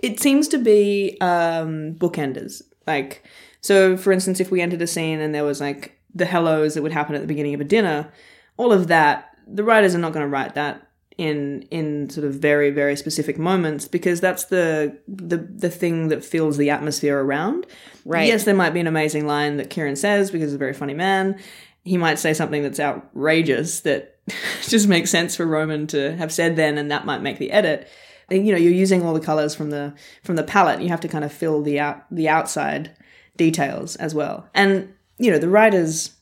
It 0.02 0.20
seems 0.20 0.46
to 0.48 0.58
be 0.58 1.16
um, 1.22 1.94
bookenders. 1.94 2.60
Like, 2.86 3.24
so 3.62 3.96
for 3.96 4.12
instance, 4.12 4.40
if 4.40 4.50
we 4.50 4.60
entered 4.60 4.82
a 4.82 4.86
scene 4.86 5.20
and 5.20 5.34
there 5.34 5.44
was 5.44 5.58
like 5.60 5.98
the 6.14 6.26
hellos 6.26 6.74
that 6.74 6.82
would 6.82 6.92
happen 6.92 7.14
at 7.14 7.22
the 7.22 7.26
beginning 7.26 7.54
of 7.54 7.60
a 7.62 7.64
dinner, 7.64 8.12
all 8.56 8.72
of 8.72 8.88
that, 8.88 9.36
the 9.46 9.64
writers 9.64 9.94
are 9.94 9.98
not 9.98 10.12
going 10.12 10.24
to 10.24 10.30
write 10.30 10.54
that 10.54 10.88
in 11.16 11.62
in 11.70 12.10
sort 12.10 12.26
of 12.26 12.34
very 12.34 12.70
very 12.70 12.96
specific 12.96 13.38
moments 13.38 13.86
because 13.86 14.20
that's 14.20 14.46
the 14.46 14.98
the 15.06 15.36
the 15.36 15.70
thing 15.70 16.08
that 16.08 16.24
fills 16.24 16.56
the 16.56 16.70
atmosphere 16.70 17.20
around. 17.20 17.66
Right. 18.04 18.26
Yes, 18.26 18.44
there 18.44 18.54
might 18.54 18.74
be 18.74 18.80
an 18.80 18.86
amazing 18.86 19.26
line 19.26 19.56
that 19.58 19.70
Kieran 19.70 19.96
says 19.96 20.30
because 20.30 20.48
he's 20.48 20.54
a 20.54 20.58
very 20.58 20.74
funny 20.74 20.94
man. 20.94 21.38
He 21.84 21.96
might 21.96 22.18
say 22.18 22.34
something 22.34 22.62
that's 22.62 22.80
outrageous 22.80 23.80
that 23.80 24.18
just 24.62 24.88
makes 24.88 25.10
sense 25.10 25.36
for 25.36 25.46
Roman 25.46 25.86
to 25.88 26.16
have 26.16 26.32
said 26.32 26.56
then, 26.56 26.78
and 26.78 26.90
that 26.90 27.06
might 27.06 27.22
make 27.22 27.38
the 27.38 27.52
edit. 27.52 27.88
And, 28.30 28.46
you 28.46 28.52
know, 28.52 28.58
you're 28.58 28.72
using 28.72 29.04
all 29.04 29.12
the 29.12 29.20
colors 29.20 29.54
from 29.54 29.70
the 29.70 29.94
from 30.22 30.36
the 30.36 30.42
palette. 30.42 30.80
You 30.80 30.88
have 30.88 31.00
to 31.00 31.08
kind 31.08 31.24
of 31.24 31.32
fill 31.32 31.62
the 31.62 31.78
out 31.78 32.04
the 32.10 32.28
outside 32.28 32.96
details 33.36 33.96
as 33.96 34.14
well. 34.14 34.48
And 34.54 34.94
you 35.18 35.30
know, 35.30 35.38
the 35.38 35.48
writers 35.48 36.13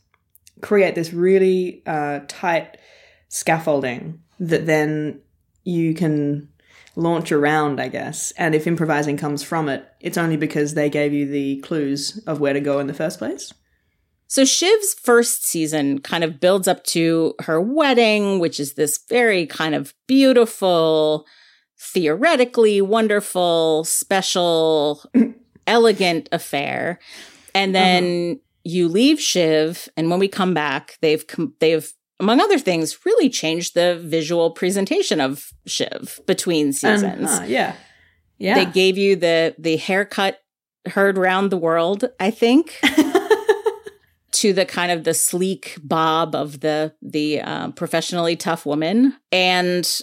create 0.62 0.95
this 0.95 1.12
really 1.12 1.83
uh, 1.87 2.21
tight 2.28 2.78
scaffolding 3.28 4.21
that 4.38 4.66
then 4.66 5.21
you 5.64 5.95
can 5.95 6.49
launch 6.97 7.33
around, 7.33 7.81
I 7.81 7.88
guess. 7.88 8.33
And 8.33 8.54
if 8.54 8.66
improvising 8.66 9.16
comes 9.16 9.42
from 9.42 9.69
it, 9.69 9.87
it's 10.00 10.19
only 10.19 10.37
because 10.37 10.75
they 10.75 10.90
gave 10.90 11.12
you 11.12 11.26
the 11.26 11.61
clues 11.61 12.23
of 12.26 12.40
where 12.40 12.52
to 12.52 12.61
go 12.61 12.78
in 12.78 12.87
the 12.87 12.95
first 12.95 13.19
place. 13.19 13.52
So 14.28 14.45
Shiv's 14.45 14.95
first 14.95 15.45
season 15.45 16.00
kind 16.00 16.25
of 16.25 16.40
builds 16.40 16.66
up 16.66 16.85
to 16.85 17.35
her 17.40 17.61
wedding, 17.61 18.38
which 18.38 18.59
is 18.59 18.75
this 18.75 18.99
very 19.09 19.47
kind 19.47 19.75
of 19.75 19.92
beautiful, 20.07 21.26
theoretically 21.78 22.81
wonderful, 22.81 23.85
special, 23.85 25.04
elegant 25.66 26.28
affair. 26.33 26.99
And 27.54 27.75
then 27.75 28.40
you 28.64 28.88
leave 28.88 29.21
Shiv, 29.21 29.88
and 29.97 30.11
when 30.11 30.19
we 30.21 30.28
come 30.28 30.54
back, 30.54 30.99
they've 31.00 31.26
com- 31.26 31.54
they've 31.61 31.92
among 32.21 32.40
other 32.40 32.59
things 32.59 33.04
really 33.04 33.28
changed 33.28 33.75
the 33.75 33.99
visual 34.02 34.50
presentation 34.52 35.21
of 35.21 35.52
Shiv 35.66 36.21
between 36.26 36.66
And, 36.66 36.76
seasons. 36.76 37.31
uh, 37.31 37.45
yeah. 37.49 37.75
Yeah. 38.38 38.54
They 38.64 38.71
gave 38.71 38.97
you 38.99 39.16
the 39.16 39.54
the 39.59 39.76
haircut 39.76 40.38
heard 40.87 41.16
round 41.19 41.50
the 41.50 41.57
world, 41.59 42.04
I 42.19 42.31
think. 42.31 42.81
to 44.33 44.52
the 44.52 44.64
kind 44.64 44.90
of 44.90 45.04
the 45.04 45.14
sleek 45.14 45.76
bob 45.83 46.35
of 46.35 46.61
the 46.61 46.95
the 47.02 47.40
uh, 47.40 47.71
professionally 47.73 48.35
tough 48.35 48.64
woman 48.64 49.14
and 49.31 50.00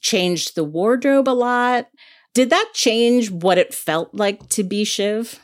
changed 0.00 0.54
the 0.56 0.64
wardrobe 0.64 1.28
a 1.28 1.30
lot 1.30 1.86
did 2.34 2.50
that 2.50 2.70
change 2.74 3.30
what 3.30 3.56
it 3.56 3.72
felt 3.72 4.12
like 4.12 4.46
to 4.48 4.62
be 4.64 4.84
shiv 4.84 5.38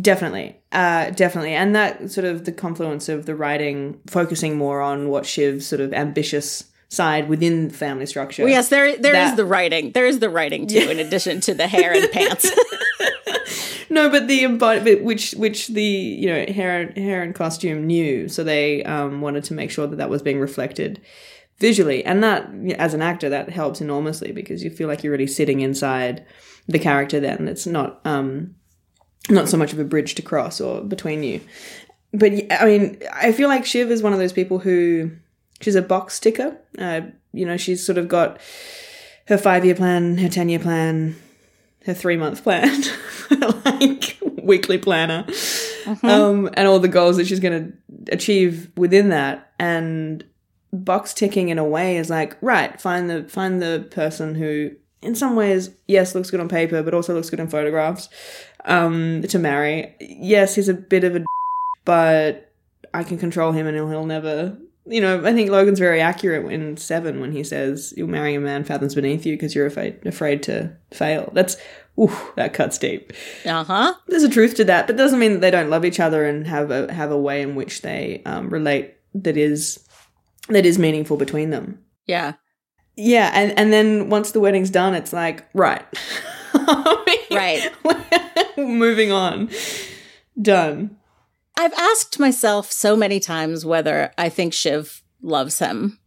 Definitely, 0.00 0.56
uh, 0.72 1.10
definitely, 1.10 1.54
and 1.54 1.74
that 1.76 2.10
sort 2.10 2.24
of 2.24 2.44
the 2.44 2.52
confluence 2.52 3.08
of 3.08 3.26
the 3.26 3.34
writing 3.34 4.00
focusing 4.06 4.56
more 4.56 4.80
on 4.80 5.08
what 5.08 5.24
Shiv's 5.24 5.66
sort 5.66 5.80
of 5.80 5.92
ambitious 5.92 6.64
side 6.88 7.28
within 7.28 7.68
the 7.68 7.74
family 7.74 8.04
structure. 8.06 8.42
well 8.42 8.50
yes 8.50 8.68
there 8.68 8.96
there 8.96 9.14
is 9.14 9.30
That- 9.30 9.36
the 9.36 9.44
writing. 9.44 9.92
There 9.92 10.06
is 10.06 10.18
the 10.18 10.28
writing 10.30 10.66
too 10.66 10.78
in 10.90 10.98
addition 10.98 11.40
to 11.42 11.54
the 11.54 11.66
hair 11.68 11.92
and 11.92 12.10
pants. 12.10 12.50
No, 13.92 14.08
but 14.08 14.28
the 14.28 14.44
embodiment, 14.44 15.02
which 15.02 15.32
which 15.32 15.66
the 15.66 15.82
you 15.82 16.28
know 16.28 16.44
hair 16.52 16.80
and 16.80 16.96
hair 16.96 17.22
and 17.24 17.34
costume 17.34 17.88
knew, 17.88 18.28
so 18.28 18.44
they 18.44 18.84
um, 18.84 19.20
wanted 19.20 19.42
to 19.44 19.54
make 19.54 19.72
sure 19.72 19.88
that 19.88 19.96
that 19.96 20.08
was 20.08 20.22
being 20.22 20.38
reflected 20.38 21.00
visually, 21.58 22.04
and 22.04 22.22
that 22.22 22.48
as 22.78 22.94
an 22.94 23.02
actor 23.02 23.28
that 23.28 23.48
helps 23.50 23.80
enormously 23.80 24.30
because 24.30 24.62
you 24.62 24.70
feel 24.70 24.86
like 24.86 25.02
you're 25.02 25.10
really 25.10 25.26
sitting 25.26 25.60
inside 25.60 26.24
the 26.68 26.78
character. 26.78 27.18
Then. 27.18 27.48
It's 27.48 27.66
not 27.66 28.00
um, 28.04 28.54
not 29.28 29.48
so 29.48 29.56
much 29.56 29.72
of 29.72 29.78
a 29.78 29.84
bridge 29.84 30.14
to 30.16 30.22
cross 30.22 30.60
or 30.60 30.80
between 30.80 31.22
you. 31.22 31.40
But 32.12 32.32
I 32.50 32.64
mean, 32.64 33.00
I 33.12 33.32
feel 33.32 33.48
like 33.48 33.64
Shiv 33.64 33.90
is 33.90 34.02
one 34.02 34.12
of 34.12 34.18
those 34.18 34.32
people 34.32 34.58
who 34.58 35.12
she's 35.60 35.76
a 35.76 35.82
box 35.82 36.18
ticker. 36.18 36.56
Uh, 36.78 37.02
you 37.32 37.46
know, 37.46 37.56
she's 37.56 37.84
sort 37.84 37.98
of 37.98 38.08
got 38.08 38.40
her 39.28 39.38
five 39.38 39.64
year 39.64 39.74
plan, 39.74 40.18
her 40.18 40.28
ten 40.28 40.48
year 40.48 40.58
plan, 40.58 41.16
her 41.86 41.94
three 41.94 42.16
month 42.16 42.42
plan, 42.42 42.82
like 43.64 44.18
weekly 44.42 44.78
planner, 44.78 45.24
um, 46.02 46.50
and 46.54 46.66
all 46.66 46.80
the 46.80 46.88
goals 46.88 47.16
that 47.16 47.26
she's 47.26 47.40
going 47.40 47.72
to 47.72 48.12
achieve 48.12 48.70
within 48.76 49.10
that. 49.10 49.52
And 49.58 50.24
box 50.72 51.14
ticking 51.14 51.48
in 51.48 51.58
a 51.58 51.64
way 51.64 51.96
is 51.96 52.10
like 52.10 52.36
right, 52.40 52.80
find 52.80 53.08
the 53.08 53.24
find 53.24 53.62
the 53.62 53.86
person 53.90 54.34
who, 54.34 54.72
in 55.00 55.14
some 55.14 55.36
ways, 55.36 55.70
yes, 55.86 56.14
looks 56.14 56.30
good 56.30 56.40
on 56.40 56.48
paper, 56.48 56.82
but 56.82 56.94
also 56.94 57.14
looks 57.14 57.30
good 57.30 57.40
in 57.40 57.48
photographs. 57.48 58.08
Um, 58.64 59.22
to 59.22 59.38
marry, 59.38 59.94
yes, 60.00 60.54
he's 60.54 60.68
a 60.68 60.74
bit 60.74 61.04
of 61.04 61.16
a, 61.16 61.24
but 61.84 62.52
I 62.92 63.02
can 63.04 63.18
control 63.18 63.52
him, 63.52 63.66
and 63.66 63.76
he'll, 63.76 63.88
he'll 63.88 64.06
never. 64.06 64.56
You 64.86 65.00
know, 65.00 65.24
I 65.24 65.32
think 65.32 65.50
Logan's 65.50 65.78
very 65.78 66.00
accurate 66.00 66.50
in 66.52 66.76
Seven 66.76 67.20
when 67.20 67.32
he 67.32 67.44
says 67.44 67.94
you'll 67.96 68.08
marry 68.08 68.34
a 68.34 68.40
man 68.40 68.64
fathoms 68.64 68.94
beneath 68.94 69.24
you 69.24 69.34
because 69.34 69.54
you're 69.54 69.66
afraid 69.66 70.04
afraid 70.06 70.42
to 70.44 70.74
fail. 70.90 71.30
That's 71.32 71.56
ooh, 71.98 72.16
that 72.36 72.54
cuts 72.54 72.78
deep. 72.78 73.12
uh-huh 73.44 73.94
There's 74.08 74.22
a 74.24 74.28
truth 74.28 74.54
to 74.56 74.64
that, 74.64 74.86
but 74.86 74.96
doesn't 74.96 75.18
mean 75.18 75.34
that 75.34 75.40
they 75.42 75.50
don't 75.50 75.70
love 75.70 75.84
each 75.84 76.00
other 76.00 76.24
and 76.24 76.46
have 76.46 76.70
a 76.70 76.92
have 76.92 77.10
a 77.12 77.18
way 77.18 77.42
in 77.42 77.54
which 77.54 77.82
they 77.82 78.22
um, 78.26 78.48
relate 78.50 78.94
that 79.14 79.36
is 79.36 79.86
that 80.48 80.66
is 80.66 80.78
meaningful 80.78 81.16
between 81.16 81.50
them. 81.50 81.78
yeah 82.06 82.32
Yeah, 82.96 83.30
and 83.34 83.56
and 83.58 83.72
then 83.72 84.08
once 84.08 84.32
the 84.32 84.40
wedding's 84.40 84.70
done, 84.70 84.94
it's 84.94 85.12
like 85.12 85.46
right, 85.54 85.84
Right. 87.30 87.70
moving 88.68 89.12
on, 89.12 89.50
done. 90.40 90.96
I've 91.58 91.74
asked 91.74 92.18
myself 92.18 92.72
so 92.72 92.96
many 92.96 93.20
times 93.20 93.66
whether 93.66 94.12
I 94.16 94.28
think 94.28 94.54
Shiv 94.54 95.02
loves 95.20 95.58
him. 95.58 95.98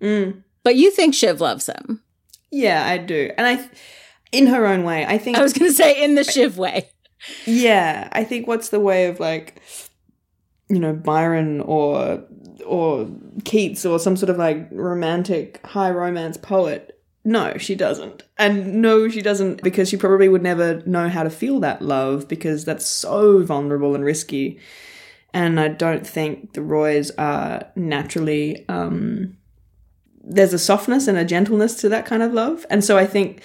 Mm. 0.00 0.42
But 0.62 0.76
you 0.76 0.90
think 0.90 1.14
Shiv 1.14 1.40
loves 1.40 1.66
him. 1.66 2.02
Yeah, 2.50 2.86
I 2.86 2.98
do. 2.98 3.30
And 3.36 3.46
I, 3.46 3.68
in 4.32 4.46
her 4.46 4.66
own 4.66 4.84
way, 4.84 5.04
I 5.04 5.18
think. 5.18 5.36
I 5.36 5.42
was 5.42 5.52
going 5.52 5.70
to 5.70 5.76
say 5.76 6.02
in 6.02 6.14
the 6.14 6.24
Shiv 6.24 6.58
way. 6.58 6.90
Yeah, 7.44 8.08
I 8.12 8.24
think 8.24 8.46
what's 8.46 8.68
the 8.68 8.80
way 8.80 9.06
of 9.06 9.18
like, 9.18 9.60
you 10.68 10.78
know, 10.78 10.92
Byron 10.92 11.60
or 11.62 12.24
or 12.64 13.08
Keats 13.44 13.84
or 13.84 13.98
some 13.98 14.16
sort 14.16 14.30
of 14.30 14.36
like 14.36 14.68
romantic 14.70 15.64
high 15.66 15.90
romance 15.90 16.36
poet. 16.36 16.95
No, 17.26 17.58
she 17.58 17.74
doesn't. 17.74 18.22
And 18.38 18.80
no, 18.80 19.08
she 19.08 19.20
doesn't 19.20 19.60
because 19.60 19.88
she 19.88 19.96
probably 19.96 20.28
would 20.28 20.44
never 20.44 20.80
know 20.86 21.08
how 21.08 21.24
to 21.24 21.28
feel 21.28 21.58
that 21.58 21.82
love 21.82 22.28
because 22.28 22.64
that's 22.64 22.86
so 22.86 23.42
vulnerable 23.42 23.96
and 23.96 24.04
risky. 24.04 24.60
And 25.34 25.58
I 25.58 25.66
don't 25.66 26.06
think 26.06 26.52
the 26.52 26.62
Roys 26.62 27.10
are 27.18 27.66
naturally 27.74 28.64
um 28.68 29.36
there's 30.22 30.52
a 30.52 30.58
softness 30.58 31.08
and 31.08 31.18
a 31.18 31.24
gentleness 31.24 31.74
to 31.80 31.88
that 31.88 32.06
kind 32.06 32.22
of 32.22 32.32
love. 32.32 32.64
And 32.70 32.84
so 32.84 32.96
I 32.96 33.06
think 33.06 33.42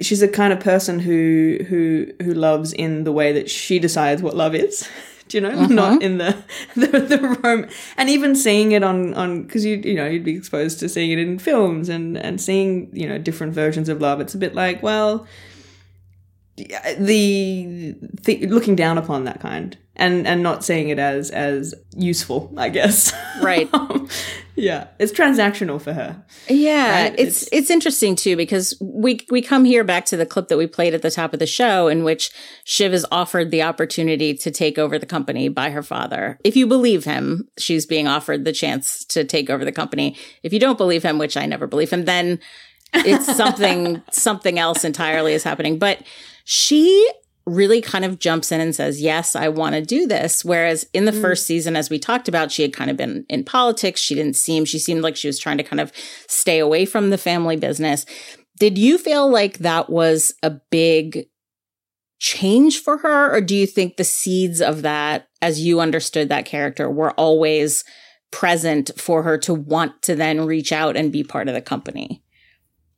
she's 0.00 0.22
a 0.22 0.28
kind 0.28 0.50
of 0.50 0.58
person 0.58 1.00
who 1.00 1.58
who 1.68 2.06
who 2.22 2.32
loves 2.32 2.72
in 2.72 3.04
the 3.04 3.12
way 3.12 3.30
that 3.32 3.50
she 3.50 3.78
decides 3.78 4.22
what 4.22 4.36
love 4.36 4.54
is. 4.54 4.88
You 5.34 5.40
know? 5.40 5.50
Mm-hmm. 5.50 5.74
Not 5.74 6.02
in 6.02 6.18
the 6.18 6.36
the, 6.74 6.86
the 6.86 7.38
rom- 7.42 7.66
and 7.96 8.10
even 8.10 8.34
seeing 8.34 8.72
it 8.72 8.82
on 8.82 9.14
on 9.14 9.42
because 9.42 9.64
you 9.64 9.76
you 9.76 9.94
know 9.94 10.06
you'd 10.06 10.24
be 10.24 10.36
exposed 10.36 10.80
to 10.80 10.88
seeing 10.88 11.10
it 11.10 11.18
in 11.18 11.38
films 11.38 11.88
and 11.88 12.16
and 12.16 12.40
seeing 12.40 12.88
you 12.92 13.08
know 13.08 13.18
different 13.18 13.52
versions 13.52 13.88
of 13.88 14.00
love. 14.00 14.20
It's 14.20 14.34
a 14.34 14.38
bit 14.38 14.54
like 14.54 14.82
well 14.82 15.26
the, 16.56 17.94
the 18.22 18.46
looking 18.46 18.76
down 18.76 18.98
upon 18.98 19.24
that 19.24 19.40
kind 19.40 19.76
and 19.96 20.26
and 20.26 20.42
not 20.42 20.64
seeing 20.64 20.88
it 20.88 20.98
as 20.98 21.30
as 21.30 21.74
useful 21.96 22.52
i 22.56 22.68
guess 22.68 23.12
Right. 23.42 23.68
Um, 23.74 24.08
yeah 24.56 24.88
it's 25.00 25.12
transactional 25.12 25.80
for 25.80 25.92
her 25.92 26.22
Yeah, 26.48 27.02
Right? 27.02 27.14
it's, 27.18 27.42
It's- 27.42 27.48
it's 27.52 27.70
interesting 27.70 28.14
too 28.16 28.36
because 28.36 28.76
we 28.80 29.20
we 29.30 29.42
come 29.42 29.64
here 29.64 29.82
back 29.84 30.04
to 30.06 30.16
the 30.16 30.26
clip 30.26 30.48
that 30.48 30.56
we 30.58 30.66
played 30.66 30.94
at 30.94 31.02
the 31.02 31.10
top 31.10 31.32
of 31.32 31.40
the 31.40 31.46
show 31.46 31.88
in 31.88 32.04
which 32.04 32.30
Shiv 32.64 32.92
is 32.94 33.04
offered 33.10 33.50
the 33.50 33.62
opportunity 33.62 34.34
to 34.34 34.50
take 34.50 34.78
over 34.78 34.98
the 34.98 35.06
company 35.06 35.48
by 35.48 35.70
her 35.70 35.82
father. 35.82 36.38
If 36.44 36.56
you 36.56 36.66
believe 36.68 37.04
him, 37.04 37.48
she's 37.58 37.84
being 37.86 38.06
offered 38.06 38.44
the 38.44 38.52
chance 38.52 39.04
to 39.06 39.24
take 39.24 39.50
over 39.50 39.64
the 39.64 39.72
company. 39.72 40.16
If 40.44 40.52
you 40.52 40.60
don't 40.60 40.78
believe 40.78 41.02
him, 41.02 41.18
which 41.18 41.36
I 41.36 41.46
never 41.46 41.66
believe 41.66 41.90
him, 41.90 42.04
then 42.04 42.38
it's 42.94 43.26
something 43.42 44.02
something 44.12 44.58
else 44.58 44.84
entirely 44.84 45.32
is 45.34 45.42
happening. 45.42 45.78
But 45.78 46.00
she 46.44 47.10
really 47.46 47.82
kind 47.82 48.04
of 48.04 48.18
jumps 48.18 48.50
in 48.52 48.60
and 48.60 48.74
says, 48.74 49.02
Yes, 49.02 49.36
I 49.36 49.48
want 49.48 49.74
to 49.74 49.82
do 49.82 50.06
this. 50.06 50.44
Whereas 50.44 50.86
in 50.92 51.04
the 51.04 51.12
mm. 51.12 51.20
first 51.20 51.46
season, 51.46 51.76
as 51.76 51.90
we 51.90 51.98
talked 51.98 52.28
about, 52.28 52.52
she 52.52 52.62
had 52.62 52.72
kind 52.72 52.90
of 52.90 52.96
been 52.96 53.26
in 53.28 53.44
politics. 53.44 54.00
She 54.00 54.14
didn't 54.14 54.36
seem, 54.36 54.64
she 54.64 54.78
seemed 54.78 55.02
like 55.02 55.16
she 55.16 55.28
was 55.28 55.38
trying 55.38 55.58
to 55.58 55.64
kind 55.64 55.80
of 55.80 55.92
stay 56.26 56.58
away 56.58 56.86
from 56.86 57.10
the 57.10 57.18
family 57.18 57.56
business. 57.56 58.06
Did 58.58 58.78
you 58.78 58.98
feel 58.98 59.28
like 59.28 59.58
that 59.58 59.90
was 59.90 60.34
a 60.42 60.52
big 60.70 61.26
change 62.18 62.78
for 62.78 62.98
her? 62.98 63.34
Or 63.34 63.40
do 63.40 63.54
you 63.54 63.66
think 63.66 63.96
the 63.96 64.04
seeds 64.04 64.60
of 64.60 64.82
that, 64.82 65.28
as 65.42 65.60
you 65.60 65.80
understood 65.80 66.28
that 66.28 66.46
character, 66.46 66.90
were 66.90 67.12
always 67.12 67.84
present 68.30 68.90
for 68.96 69.22
her 69.22 69.36
to 69.38 69.52
want 69.52 70.00
to 70.02 70.14
then 70.14 70.46
reach 70.46 70.72
out 70.72 70.96
and 70.96 71.12
be 71.12 71.22
part 71.22 71.48
of 71.48 71.54
the 71.54 71.60
company? 71.60 72.23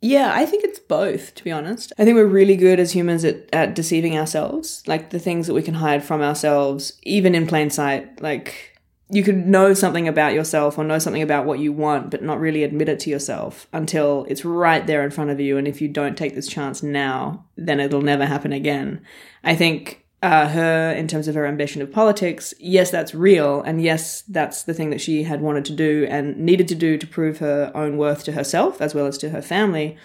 Yeah, 0.01 0.33
I 0.35 0.47
think 0.47 0.65
it's 0.65 0.79
both, 0.79 1.35
to 1.37 1.45
be 1.45 1.51
honest. 1.51 1.93
I 1.99 2.05
think 2.05 2.17
we're 2.17 2.27
really 2.27 2.57
good 2.57 2.79
as 2.79 2.93
humans 2.93 3.25
at, 3.25 3.49
at 3.53 3.75
deceiving 3.75 4.17
ourselves. 4.17 4.83
Like 4.87 5.11
the 5.11 5.19
things 5.19 5.47
that 5.47 5.55
we 5.55 5.63
can 5.63 5.75
hide 5.75 6.05
from 6.05 6.21
ourselves, 6.21 6.99
even 7.03 7.35
in 7.35 7.47
plain 7.47 7.71
sight. 7.71 8.21
Like 8.21 8.79
you 9.09 9.23
could 9.23 9.47
know 9.47 9.73
something 9.73 10.09
about 10.09 10.35
yourself 10.35 10.79
or 10.79 10.85
know 10.85 10.99
something 10.99 11.23
about 11.23 11.47
what 11.47 11.61
you 11.61 11.73
want, 11.73 12.11
but 12.11 12.23
not 12.23 12.41
really 12.41 12.65
admit 12.65 12.89
it 12.89 13.01
to 13.01 13.11
yourself 13.11 13.69
until 13.73 14.27
it's 14.29 14.45
right 14.45 14.87
there 14.87 15.05
in 15.05 15.11
front 15.11 15.31
of 15.31 15.41
you. 15.41 15.57
And 15.57 15.69
if 15.69 15.81
you 15.81 15.89
don't 15.89 16.17
take 16.17 16.35
this 16.35 16.49
chance 16.49 16.83
now, 16.83 17.47
then 17.57 17.81
it'll 17.81 18.03
never 18.03 18.27
happen 18.27 18.53
again. 18.53 19.01
I 19.45 19.55
think 19.55 20.06
uh, 20.27 20.49
her, 20.49 20.91
in 20.91 21.07
terms 21.07 21.29
of 21.29 21.37
her 21.37 21.47
ambition 21.47 21.81
of 21.81 21.93
politics, 21.93 22.53
yes, 22.59 22.91
that's 22.91 23.15
real. 23.15 23.63
And 23.63 23.81
yes, 23.81 24.23
that's 24.23 24.65
the 24.65 24.75
thing 24.75 24.91
that 24.91 25.01
she 25.01 25.23
had 25.23 25.41
wanted 25.41 25.65
to 25.67 25.73
do 25.73 26.05
and 26.11 26.37
needed 26.37 26.67
to 26.69 26.75
do 26.75 26.99
to 26.99 27.07
prove 27.07 27.39
her 27.39 27.71
own 27.77 27.97
worth 27.97 28.25
to 28.25 28.33
herself 28.33 28.81
as 28.81 28.93
well 28.93 29.07
as 29.07 29.19
to 29.19 29.31
her 29.31 29.41
family. 29.41 29.97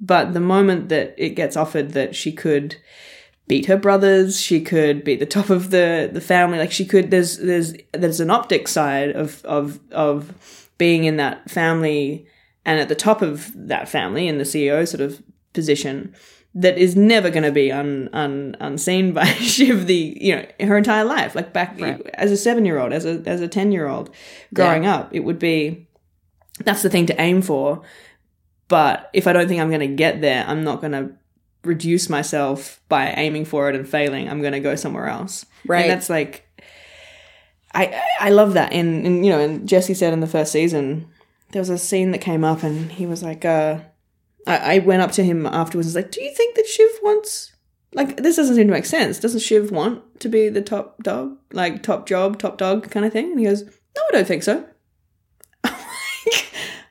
But 0.00 0.34
the 0.34 0.40
moment 0.40 0.88
that 0.88 1.14
it 1.16 1.30
gets 1.30 1.56
offered 1.56 1.92
that 1.92 2.16
she 2.16 2.32
could 2.32 2.76
beat 3.46 3.66
her 3.66 3.76
brothers, 3.76 4.40
she 4.40 4.60
could 4.60 5.04
beat 5.04 5.20
the 5.20 5.26
top 5.26 5.48
of 5.48 5.70
the, 5.70 6.10
the 6.12 6.20
family, 6.20 6.58
like 6.58 6.72
she 6.72 6.84
could, 6.84 7.12
there's, 7.12 7.38
there's, 7.38 7.74
there's 7.92 8.18
an 8.18 8.30
optic 8.30 8.66
side 8.66 9.10
of, 9.10 9.44
of, 9.44 9.78
of 9.92 10.68
being 10.76 11.04
in 11.04 11.18
that 11.18 11.48
family 11.48 12.26
and 12.64 12.80
at 12.80 12.88
the 12.88 12.96
top 12.96 13.22
of 13.22 13.52
that 13.54 13.88
family 13.88 14.26
in 14.26 14.38
the 14.38 14.44
CEO 14.44 14.86
sort 14.88 15.00
of 15.00 15.22
position 15.52 16.12
that 16.58 16.78
is 16.78 16.96
never 16.96 17.28
going 17.30 17.42
to 17.42 17.52
be 17.52 17.70
un, 17.70 18.08
un, 18.14 18.56
unseen 18.60 19.12
by 19.12 19.24
Shiv 19.54 19.86
the 19.86 20.16
you 20.20 20.34
know 20.36 20.46
her 20.66 20.76
entire 20.78 21.04
life 21.04 21.34
like 21.34 21.52
back 21.52 21.78
Right. 21.80 22.00
as 22.14 22.32
a 22.32 22.36
7 22.36 22.64
year 22.64 22.78
old 22.78 22.92
as 22.92 23.04
a 23.04 23.22
as 23.26 23.40
a 23.42 23.48
10 23.48 23.72
year 23.72 23.86
old 23.86 24.08
growing 24.54 24.86
up 24.86 25.14
it 25.14 25.20
would 25.20 25.38
be 25.38 25.86
that's 26.64 26.82
the 26.82 26.88
thing 26.90 27.04
to 27.06 27.20
aim 27.20 27.42
for 27.42 27.82
but 28.68 29.10
if 29.12 29.26
I 29.26 29.32
don't 29.34 29.46
think 29.48 29.60
I'm 29.60 29.68
going 29.68 29.80
to 29.90 29.94
get 30.04 30.20
there 30.22 30.44
I'm 30.48 30.64
not 30.64 30.80
going 30.80 30.92
to 30.92 31.10
reduce 31.62 32.08
myself 32.08 32.80
by 32.88 33.10
aiming 33.10 33.44
for 33.44 33.68
it 33.68 33.74
and 33.76 33.86
failing 33.88 34.28
I'm 34.28 34.40
going 34.40 34.52
to 34.54 34.60
go 34.60 34.76
somewhere 34.76 35.08
else 35.08 35.44
Right. 35.66 35.82
and 35.82 35.90
that's 35.90 36.08
like 36.08 36.48
I 37.74 38.02
I 38.20 38.30
love 38.30 38.54
that. 38.54 38.72
And, 38.72 39.06
and 39.06 39.26
you 39.26 39.30
know, 39.32 39.40
and 39.40 39.68
Jesse 39.68 39.92
said 39.94 40.12
in 40.14 40.20
the 40.20 40.26
first 40.26 40.50
season, 40.52 41.08
there 41.52 41.60
was 41.60 41.68
a 41.68 41.76
scene 41.76 42.10
that 42.12 42.20
came 42.22 42.42
up, 42.44 42.62
and 42.62 42.90
he 42.90 43.04
was 43.04 43.22
like, 43.22 43.44
uh, 43.44 43.80
I, 44.46 44.76
I 44.76 44.78
went 44.80 45.02
up 45.02 45.12
to 45.12 45.24
him 45.24 45.46
afterwards 45.46 45.86
and 45.88 45.94
was 45.94 46.04
like, 46.04 46.10
Do 46.12 46.22
you 46.22 46.32
think 46.34 46.54
that 46.56 46.66
Shiv 46.66 46.88
wants 47.02 47.52
like 47.92 48.18
this 48.18 48.36
doesn't 48.36 48.56
seem 48.56 48.66
to 48.68 48.72
make 48.72 48.84
sense. 48.84 49.18
Doesn't 49.18 49.40
Shiv 49.40 49.70
want 49.70 50.20
to 50.20 50.28
be 50.28 50.48
the 50.48 50.60
top 50.62 51.02
dog? 51.02 51.36
Like 51.52 51.82
top 51.82 52.06
job, 52.06 52.38
top 52.38 52.58
dog 52.58 52.90
kind 52.90 53.06
of 53.06 53.12
thing? 53.12 53.30
And 53.30 53.38
he 53.40 53.46
goes, 53.46 53.62
No, 53.64 54.02
I 54.10 54.12
don't 54.12 54.26
think 54.26 54.42
so. 54.42 54.64
I'm 55.64 55.72
like, 55.72 56.44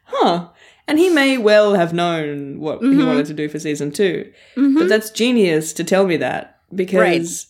huh. 0.04 0.50
And 0.88 1.00
he 1.00 1.10
may 1.10 1.38
well 1.38 1.74
have 1.74 1.94
known 1.94 2.60
what 2.60 2.80
he 2.82 2.88
Mhm. 2.90 3.08
wanted 3.08 3.26
to 3.28 3.34
do 3.34 3.50
for 3.50 3.58
season 3.60 3.92
2 3.92 4.32
Mhm. 4.56 4.78
But 4.80 4.90
that's 4.90 5.10
genius 5.10 5.74
to 5.74 5.84
tell 5.84 6.06
me 6.06 6.18
that 6.18 6.60
because 6.74 7.00
Right. 7.00 7.46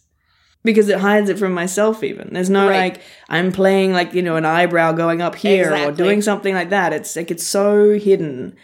because 0.64 0.88
it 0.90 1.00
hides 1.00 1.30
it 1.30 1.38
from 1.38 1.52
myself 1.54 2.04
even. 2.04 2.30
There's 2.34 2.50
no 2.50 2.68
Right. 2.70 2.94
like 2.94 3.02
I'm 3.30 3.52
playing 3.52 3.92
like, 3.94 4.14
you 4.14 4.22
know, 4.22 4.36
an 4.38 4.46
eyebrow 4.46 4.94
going 4.94 5.22
up 5.22 5.36
here 5.36 5.74
or 5.74 5.92
doing 5.92 6.22
something 6.22 6.54
like 6.56 6.70
that. 6.70 6.94
It's 6.94 7.16
like 7.16 7.30
it's 7.30 7.46
so 7.46 7.94
hidden 8.00 8.56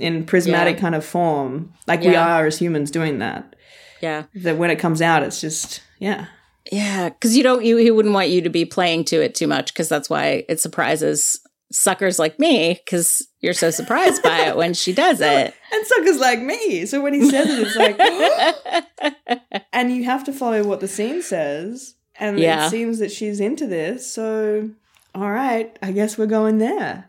in 0.00 0.24
prismatic 0.24 0.76
Yeah. 0.76 0.80
kind 0.80 0.94
of 0.94 1.04
form. 1.04 1.72
Like 1.86 2.00
we 2.02 2.16
are 2.16 2.46
as 2.46 2.58
humans 2.58 2.90
doing 2.90 3.18
that. 3.18 3.54
Yeah. 4.00 4.24
That 4.36 4.56
when 4.58 4.70
it 4.70 4.78
comes 4.78 5.02
out 5.02 5.22
it's 5.22 5.40
just 5.40 5.82
yeah. 5.98 6.26
Yeah, 6.70 7.08
because 7.08 7.36
you 7.36 7.42
don't, 7.42 7.64
you, 7.64 7.78
he 7.78 7.90
wouldn't 7.90 8.14
want 8.14 8.28
you 8.28 8.42
to 8.42 8.50
be 8.50 8.64
playing 8.64 9.04
to 9.06 9.20
it 9.22 9.34
too 9.34 9.46
much, 9.46 9.72
because 9.72 9.88
that's 9.88 10.08
why 10.10 10.44
it 10.48 10.60
surprises 10.60 11.40
suckers 11.72 12.18
like 12.18 12.38
me, 12.38 12.78
because 12.84 13.26
you're 13.40 13.54
so 13.54 13.70
surprised 13.70 14.22
by 14.22 14.40
it 14.40 14.56
when 14.56 14.74
she 14.74 14.92
does 14.92 15.20
it. 15.22 15.54
And 15.72 15.86
suckers 15.86 16.18
like 16.18 16.40
me. 16.40 16.84
So 16.86 17.00
when 17.00 17.14
he 17.14 17.28
says 17.28 17.48
it, 17.48 17.66
it's 17.66 17.76
like 17.76 19.40
and 19.72 19.90
you 19.92 20.04
have 20.04 20.22
to 20.24 20.32
follow 20.32 20.62
what 20.62 20.80
the 20.80 20.86
scene 20.88 21.22
says. 21.22 21.94
And 22.18 22.38
Yeah. 22.38 22.66
it 22.66 22.70
seems 22.70 22.98
that 22.98 23.10
she's 23.10 23.40
into 23.40 23.66
this, 23.66 24.10
so 24.12 24.70
all 25.14 25.30
right, 25.30 25.76
I 25.82 25.92
guess 25.92 26.16
we're 26.18 26.26
going 26.26 26.58
there. 26.58 27.08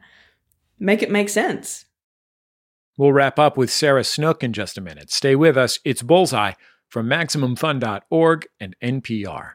Make 0.80 1.04
it 1.04 1.12
make 1.12 1.30
sense. 1.30 1.86
We'll 2.98 3.14
wrap 3.14 3.40
up 3.40 3.58
with 3.58 3.72
Sarah 3.72 4.04
Snook 4.04 4.44
in 4.44 4.54
just 4.54 4.78
a 4.78 4.82
minute. 4.82 5.12
Stay 5.12 5.36
with 5.36 5.58
us. 5.58 5.80
It's 5.86 6.02
Bullseye 6.02 6.54
from 6.90 7.08
MaximumFun.org 7.08 8.48
and 8.60 8.76
NPR. 8.84 9.52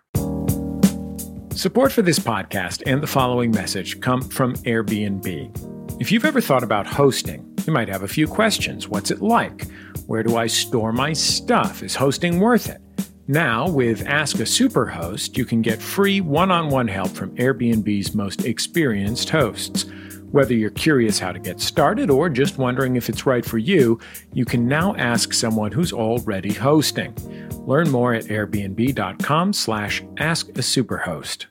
Support 1.55 1.93
for 1.93 2.03
this 2.03 2.19
podcast 2.19 2.83
and 2.87 3.03
the 3.03 3.07
following 3.07 3.51
message 3.51 4.01
come 4.01 4.23
from 4.23 4.55
Airbnb. 4.57 6.01
If 6.01 6.11
you've 6.13 6.25
ever 6.25 6.41
thought 6.41 6.63
about 6.63 6.87
hosting, 6.87 7.55
you 7.67 7.73
might 7.73 7.89
have 7.89 8.03
a 8.03 8.09
few 8.09 8.27
questions. 8.27 8.89
What's 8.89 9.11
it 9.11 9.21
like? 9.21 9.67
Where 10.07 10.23
do 10.23 10.37
I 10.37 10.47
store 10.47 10.93
my 10.93 11.13
stuff? 11.13 11.83
Is 11.83 11.95
hosting 11.95 12.41
worth 12.41 12.69
it? 12.69 12.81
Now, 13.29 13.69
with 13.69 14.07
Ask 14.07 14.37
a 14.37 14.43
Superhost, 14.43 15.37
you 15.37 15.45
can 15.45 15.61
get 15.61 15.83
free 15.83 16.21
one 16.21 16.51
on 16.51 16.71
one 16.71 16.89
help 16.89 17.11
from 17.11 17.35
Airbnb's 17.37 18.15
most 18.15 18.45
experienced 18.45 19.31
hosts. 19.31 19.85
Whether 20.37 20.53
you're 20.53 20.69
curious 20.69 21.19
how 21.19 21.33
to 21.33 21.39
get 21.39 21.63
started 21.63 22.11
or 22.11 22.29
just 22.29 22.59
wondering 22.59 22.97
if 22.97 23.09
it's 23.09 23.25
right 23.25 23.43
for 23.43 23.57
you, 23.57 23.99
you 24.35 24.45
can 24.45 24.69
now 24.69 24.95
ask 24.97 25.33
someone 25.33 25.73
who's 25.73 25.95
already 25.95 26.53
hosting. 26.53 27.17
Learn 27.65 27.91
more 27.91 28.13
at 28.13 28.25
airbnb.com 28.25 29.55
slash 29.55 30.05
ask 30.19 30.51
a 30.51 30.61
superhost. 30.61 31.47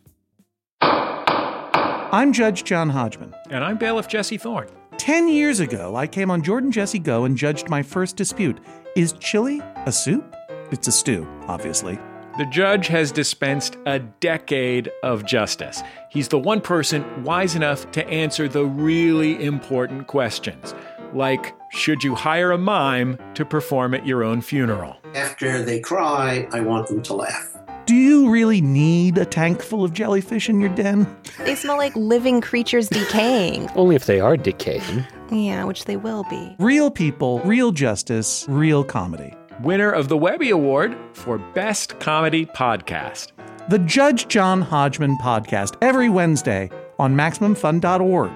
I'm 0.81 2.31
Judge 2.31 2.63
John 2.63 2.91
Hodgman. 2.91 3.33
And 3.49 3.63
I'm 3.63 3.79
Bailiff 3.79 4.07
Jesse 4.07 4.37
Thorn. 4.37 4.67
Ten 4.99 5.29
years 5.29 5.59
ago, 5.59 5.95
I 5.95 6.05
came 6.05 6.29
on 6.29 6.43
Jordan 6.43 6.71
Jesse 6.71 6.99
Go 6.99 7.23
and 7.25 7.35
judged 7.35 7.69
my 7.69 7.81
first 7.81 8.15
dispute. 8.15 8.59
Is 8.95 9.13
chili 9.13 9.63
a 9.87 9.91
soup? 9.91 10.35
It's 10.69 10.87
a 10.87 10.91
stew, 10.91 11.27
obviously. 11.47 11.97
The 12.37 12.45
judge 12.47 12.87
has 12.87 13.13
dispensed 13.13 13.77
a 13.85 13.99
decade 13.99 14.91
of 15.03 15.25
justice. 15.25 15.81
He's 16.09 16.27
the 16.27 16.37
one 16.37 16.59
person 16.59 17.23
wise 17.23 17.55
enough 17.55 17.89
to 17.91 18.05
answer 18.09 18.49
the 18.49 18.65
really 18.65 19.41
important 19.41 20.07
questions, 20.07 20.75
like 21.13 21.55
should 21.71 22.03
you 22.03 22.13
hire 22.13 22.51
a 22.51 22.57
mime 22.57 23.17
to 23.35 23.45
perform 23.45 23.93
at 23.93 24.05
your 24.05 24.21
own 24.21 24.41
funeral? 24.41 24.97
After 25.13 25.61
they 25.61 25.79
cry, 25.79 26.45
I 26.51 26.59
want 26.59 26.87
them 26.87 27.01
to 27.03 27.13
laugh. 27.13 27.55
Do 27.85 27.95
you 27.95 28.29
really 28.29 28.59
need 28.59 29.17
a 29.17 29.25
tank 29.25 29.61
full 29.61 29.85
of 29.85 29.93
jellyfish 29.93 30.49
in 30.49 30.59
your 30.59 30.75
den? 30.75 31.07
They 31.45 31.55
smell 31.55 31.77
like 31.77 31.95
living 31.95 32.41
creatures 32.41 32.89
decaying. 32.89 33.69
Only 33.75 33.95
if 33.95 34.07
they 34.07 34.19
are 34.19 34.35
decaying. 34.35 35.05
Yeah, 35.31 35.63
which 35.63 35.85
they 35.85 35.95
will 35.95 36.25
be. 36.29 36.55
Real 36.59 36.91
people, 36.91 37.39
real 37.45 37.71
justice, 37.71 38.45
real 38.49 38.83
comedy. 38.83 39.33
Winner 39.61 39.89
of 39.89 40.09
the 40.09 40.17
Webby 40.17 40.49
Award 40.49 40.97
for 41.13 41.37
Best 41.37 41.97
Comedy 42.01 42.45
Podcast. 42.45 43.31
The 43.69 43.79
Judge 43.79 44.27
John 44.27 44.61
Hodgman 44.61 45.17
podcast 45.17 45.75
every 45.81 46.09
Wednesday 46.09 46.69
on 46.99 47.15
MaximumFun.org. 47.15 48.31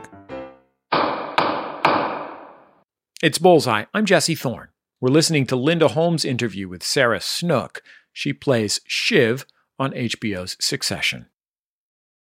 It's 3.21 3.38
Bullseye. 3.38 3.84
I'm 3.93 4.05
Jesse 4.05 4.36
Thorn. 4.36 4.69
We're 5.01 5.10
listening 5.10 5.45
to 5.47 5.58
Linda 5.58 5.89
Holmes' 5.89 6.23
interview 6.23 6.69
with 6.69 6.84
Sarah 6.84 7.19
Snook. 7.19 7.82
She 8.13 8.32
plays 8.32 8.79
Shiv 8.88 9.45
on 9.77 9.91
HBO's 9.91 10.55
Succession. 10.62 11.25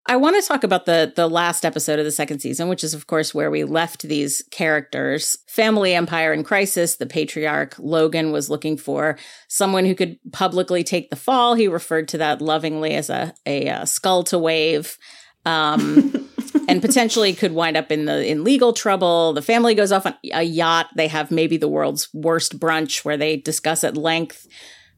I 0.06 0.16
want 0.16 0.40
to 0.40 0.46
talk 0.46 0.64
about 0.64 0.84
the 0.84 1.12
the 1.14 1.28
last 1.28 1.64
episode 1.64 1.98
of 1.98 2.04
the 2.04 2.10
second 2.10 2.40
season, 2.40 2.68
which 2.68 2.82
is 2.82 2.92
of 2.92 3.06
course 3.06 3.34
where 3.34 3.50
we 3.50 3.64
left 3.64 4.02
these 4.02 4.42
characters. 4.50 5.38
Family 5.46 5.94
empire 5.94 6.32
in 6.32 6.42
crisis. 6.42 6.96
The 6.96 7.06
patriarch 7.06 7.76
Logan 7.78 8.32
was 8.32 8.50
looking 8.50 8.76
for 8.76 9.16
someone 9.48 9.84
who 9.84 9.94
could 9.94 10.18
publicly 10.32 10.82
take 10.82 11.10
the 11.10 11.16
fall. 11.16 11.54
He 11.54 11.68
referred 11.68 12.08
to 12.08 12.18
that 12.18 12.42
lovingly 12.42 12.94
as 12.94 13.10
a 13.10 13.32
a, 13.46 13.68
a 13.68 13.86
skull 13.86 14.24
to 14.24 14.38
wave. 14.38 14.98
Um, 15.44 16.28
and 16.68 16.80
potentially 16.80 17.32
could 17.34 17.52
wind 17.52 17.76
up 17.76 17.90
in 17.92 18.04
the 18.04 18.26
in 18.26 18.44
legal 18.44 18.72
trouble. 18.72 19.32
The 19.32 19.42
family 19.42 19.74
goes 19.74 19.92
off 19.92 20.06
on 20.06 20.14
a 20.32 20.42
yacht. 20.42 20.88
They 20.96 21.08
have 21.08 21.30
maybe 21.30 21.56
the 21.56 21.68
world's 21.68 22.08
worst 22.12 22.58
brunch 22.58 23.04
where 23.04 23.16
they 23.16 23.36
discuss 23.36 23.84
at 23.84 23.96
length 23.96 24.46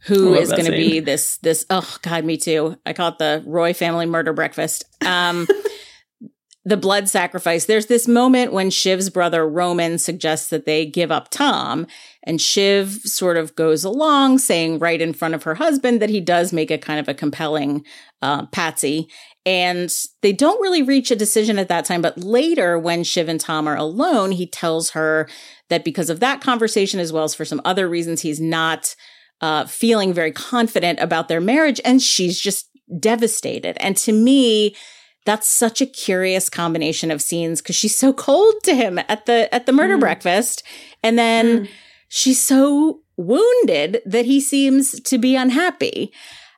who 0.05 0.35
is 0.35 0.51
going 0.51 0.67
to 0.67 0.71
be 0.71 1.01
this 1.01 1.39
this 1.39 1.65
oh 1.71 1.97
god 2.03 2.25
me 2.25 2.37
too. 2.37 2.77
I 2.85 2.93
call 2.93 3.11
it 3.11 3.19
the 3.19 3.43
roy 3.47 3.73
family 3.73 4.07
murder 4.07 4.33
breakfast. 4.33 4.85
Um 5.05 5.47
the 6.67 6.77
blood 6.77 7.09
sacrifice. 7.09 7.67
There's 7.67 7.87
this 7.87 8.09
moment 8.09 8.53
when 8.53 8.71
shiv's 8.71 9.11
brother 9.11 9.49
roman 9.49 9.99
suggests 9.99 10.49
that 10.49 10.67
they 10.67 10.87
give 10.87 11.11
up 11.11 11.29
tom 11.31 11.87
and 12.23 12.41
shiv 12.41 12.93
sort 13.05 13.37
of 13.37 13.55
goes 13.57 13.85
along 13.85 14.39
saying 14.39 14.79
right 14.79 15.01
in 15.01 15.13
front 15.13 15.35
of 15.35 15.43
her 15.43 15.57
husband 15.57 16.01
that 16.01 16.11
he 16.11 16.21
does 16.21 16.53
make 16.53 16.71
a 16.71 16.79
kind 16.79 17.01
of 17.01 17.09
a 17.09 17.15
compelling 17.15 17.85
uh, 18.23 18.47
patsy. 18.47 19.09
And 19.47 19.95
they 20.23 20.33
don't 20.33 20.61
really 20.63 20.83
reach 20.83 21.11
a 21.11 21.17
decision 21.17 21.59
at 21.59 21.69
that 21.69 21.85
time 21.87 22.03
but 22.03 22.19
later 22.19 22.79
when 22.79 23.05
shiv 23.05 23.29
and 23.29 23.41
tom 23.41 23.67
are 23.67 23.77
alone 23.77 24.33
he 24.33 24.47
tells 24.47 24.91
her 24.91 25.29
that 25.71 25.85
because 25.85 26.11
of 26.11 26.21
that 26.21 26.43
conversation 26.43 27.01
as 27.01 27.13
well 27.13 27.25
as 27.25 27.35
for 27.35 27.45
some 27.47 27.61
other 27.65 27.89
reasons 27.89 28.21
he's 28.21 28.41
not 28.41 28.95
uh, 29.45 29.67
feeling 29.67 30.15
very 30.15 30.33
confident 30.33 30.99
about 31.01 31.29
their 31.29 31.41
marriage, 31.41 31.79
and 31.85 32.01
she's 32.01 32.41
just 32.41 32.71
devastated. 32.99 33.77
And 33.79 33.95
to 33.99 34.11
me, 34.11 34.75
that's 35.27 35.47
such 35.47 35.83
a 35.83 35.87
curious 35.87 36.49
combination 36.49 37.11
of 37.11 37.21
scenes 37.21 37.61
because 37.61 37.77
she's 37.77 37.95
so 37.95 38.15
cold 38.15 38.55
to 38.63 38.75
him 38.75 38.99
at 38.99 39.27
the 39.27 39.55
at 39.55 39.67
the 39.67 39.73
murder 39.73 39.99
mm. 39.99 40.01
breakfast, 40.01 40.63
and 41.03 41.19
then 41.19 41.67
mm. 41.67 41.69
she's 42.09 42.43
so 42.43 43.03
wounded 43.19 44.01
that 44.07 44.25
he 44.25 44.41
seems 44.41 44.99
to 45.01 45.19
be 45.19 45.37
unhappy. 45.37 46.11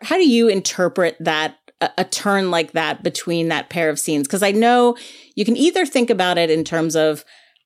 How 0.03 0.15
do 0.15 0.29
you 0.29 0.47
interpret 0.47 1.17
that 1.19 1.57
a, 1.81 1.91
a 1.99 2.05
turn 2.05 2.53
like 2.53 2.71
that 2.73 3.03
between 3.03 3.49
that 3.49 3.69
pair 3.69 3.91
of 3.91 3.99
scenes? 3.99 4.29
Because 4.29 4.45
I 4.45 4.53
know 4.53 4.97
you 5.35 5.45
can 5.45 5.57
either 5.57 5.87
think 5.87 6.09
about 6.09 6.39
it 6.39 6.51
in 6.51 6.63
terms 6.63 6.95
of 6.95 7.25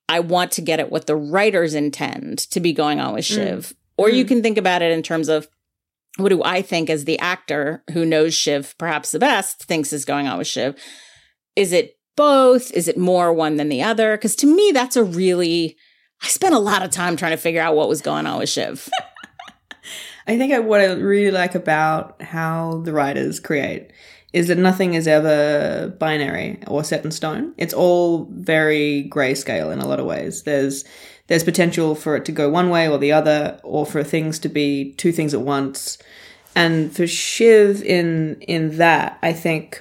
I 0.09 0.21
want 0.21 0.51
to 0.53 0.63
get 0.63 0.81
at 0.81 0.91
what 0.91 1.07
the 1.07 1.15
writers 1.15 1.75
intend 1.75 2.39
to 2.53 2.61
be 2.61 2.73
going 2.73 3.01
on 3.01 3.13
with 3.13 3.27
mm. 3.27 3.75
Or 4.01 4.09
mm-hmm. 4.09 4.17
you 4.17 4.25
can 4.25 4.43
think 4.43 4.57
about 4.57 4.81
it 4.81 4.93
in 4.93 5.03
terms 5.03 5.29
of 5.29 5.47
what 6.17 6.31
do 6.31 6.43
I 6.43 6.63
think 6.63 6.89
as 6.89 7.05
the 7.05 7.19
actor 7.19 7.85
who 7.93 8.07
knows 8.07 8.33
Shiv 8.33 8.75
perhaps 8.79 9.11
the 9.11 9.19
best 9.19 9.65
thinks 9.65 9.93
is 9.93 10.07
going 10.07 10.27
on 10.27 10.39
with 10.39 10.47
Shiv? 10.47 10.75
Is 11.55 11.73
it 11.75 11.99
both? 12.17 12.73
Is 12.73 12.89
it 12.89 12.97
more 12.97 13.31
one 13.31 13.59
than 13.59 13.69
the 13.69 13.83
other? 13.83 14.17
Because 14.17 14.35
to 14.37 14.47
me, 14.47 14.71
that's 14.73 14.97
a 14.97 15.05
really, 15.05 15.77
I 16.23 16.29
spent 16.29 16.55
a 16.55 16.59
lot 16.59 16.83
of 16.83 16.91
time 16.91 17.15
trying 17.15 17.33
to 17.33 17.37
figure 17.37 17.61
out 17.61 17.77
what 17.77 17.91
was 17.91 18.01
going 18.01 18.25
on 18.25 18.39
with 18.39 18.49
Shiv. 18.49 18.89
I 20.27 20.39
think 20.39 20.65
what 20.65 20.81
I 20.81 20.93
really 20.95 21.31
like 21.31 21.55
about 21.55 22.23
how 22.23 22.81
the 22.85 22.95
writers 22.95 23.39
create 23.39 23.93
is 24.33 24.49
that 24.49 24.57
nothing 24.57 24.95
is 24.95 25.07
ever 25.07 25.95
binary 25.99 26.59
or 26.69 26.85
set 26.85 27.05
in 27.05 27.11
stone. 27.11 27.53
It's 27.59 27.75
all 27.75 28.29
very 28.31 29.11
grayscale 29.11 29.71
in 29.73 29.81
a 29.81 29.87
lot 29.87 30.01
of 30.01 30.07
ways. 30.07 30.45
There's 30.45 30.85
there's 31.31 31.45
potential 31.45 31.95
for 31.95 32.17
it 32.17 32.25
to 32.25 32.33
go 32.33 32.51
one 32.51 32.71
way 32.71 32.89
or 32.89 32.99
the 32.99 33.13
other, 33.13 33.61
or 33.63 33.87
for 33.87 34.03
things 34.03 34.41
to 34.41 34.49
be 34.49 34.95
two 34.95 35.13
things 35.13 35.33
at 35.33 35.41
once. 35.41 35.97
And 36.57 36.95
for 36.95 37.07
Shiv 37.07 37.85
in 37.85 38.41
in 38.41 38.79
that, 38.79 39.17
I 39.23 39.33
think 39.33 39.81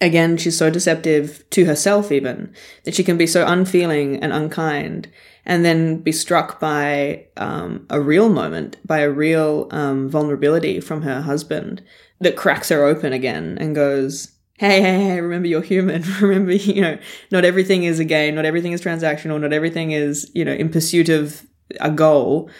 again 0.00 0.36
she's 0.36 0.56
so 0.56 0.70
deceptive 0.70 1.44
to 1.50 1.64
herself 1.64 2.12
even 2.12 2.54
that 2.84 2.94
she 2.94 3.02
can 3.02 3.18
be 3.18 3.26
so 3.26 3.44
unfeeling 3.44 4.22
and 4.22 4.32
unkind 4.32 5.08
and 5.44 5.64
then 5.64 5.98
be 5.98 6.12
struck 6.12 6.60
by 6.60 7.26
um, 7.36 7.84
a 7.90 8.00
real 8.00 8.28
moment 8.28 8.76
by 8.86 9.00
a 9.00 9.10
real 9.10 9.66
um, 9.72 10.08
vulnerability 10.08 10.80
from 10.80 11.02
her 11.02 11.22
husband 11.22 11.82
that 12.20 12.36
cracks 12.36 12.68
her 12.68 12.84
open 12.84 13.12
again 13.12 13.58
and 13.60 13.74
goes 13.74 14.30
hey, 14.60 14.82
hey, 14.82 15.02
hey, 15.02 15.20
remember 15.22 15.48
you're 15.48 15.62
human. 15.62 16.02
remember, 16.20 16.52
you 16.52 16.82
know, 16.82 16.98
not 17.30 17.46
everything 17.46 17.84
is 17.84 17.98
a 17.98 18.04
game, 18.04 18.34
not 18.34 18.44
everything 18.44 18.72
is 18.72 18.82
transactional, 18.82 19.40
not 19.40 19.54
everything 19.54 19.92
is, 19.92 20.30
you 20.34 20.44
know, 20.44 20.52
in 20.52 20.68
pursuit 20.68 21.08
of 21.08 21.46
a 21.80 21.90
goal 21.90 22.50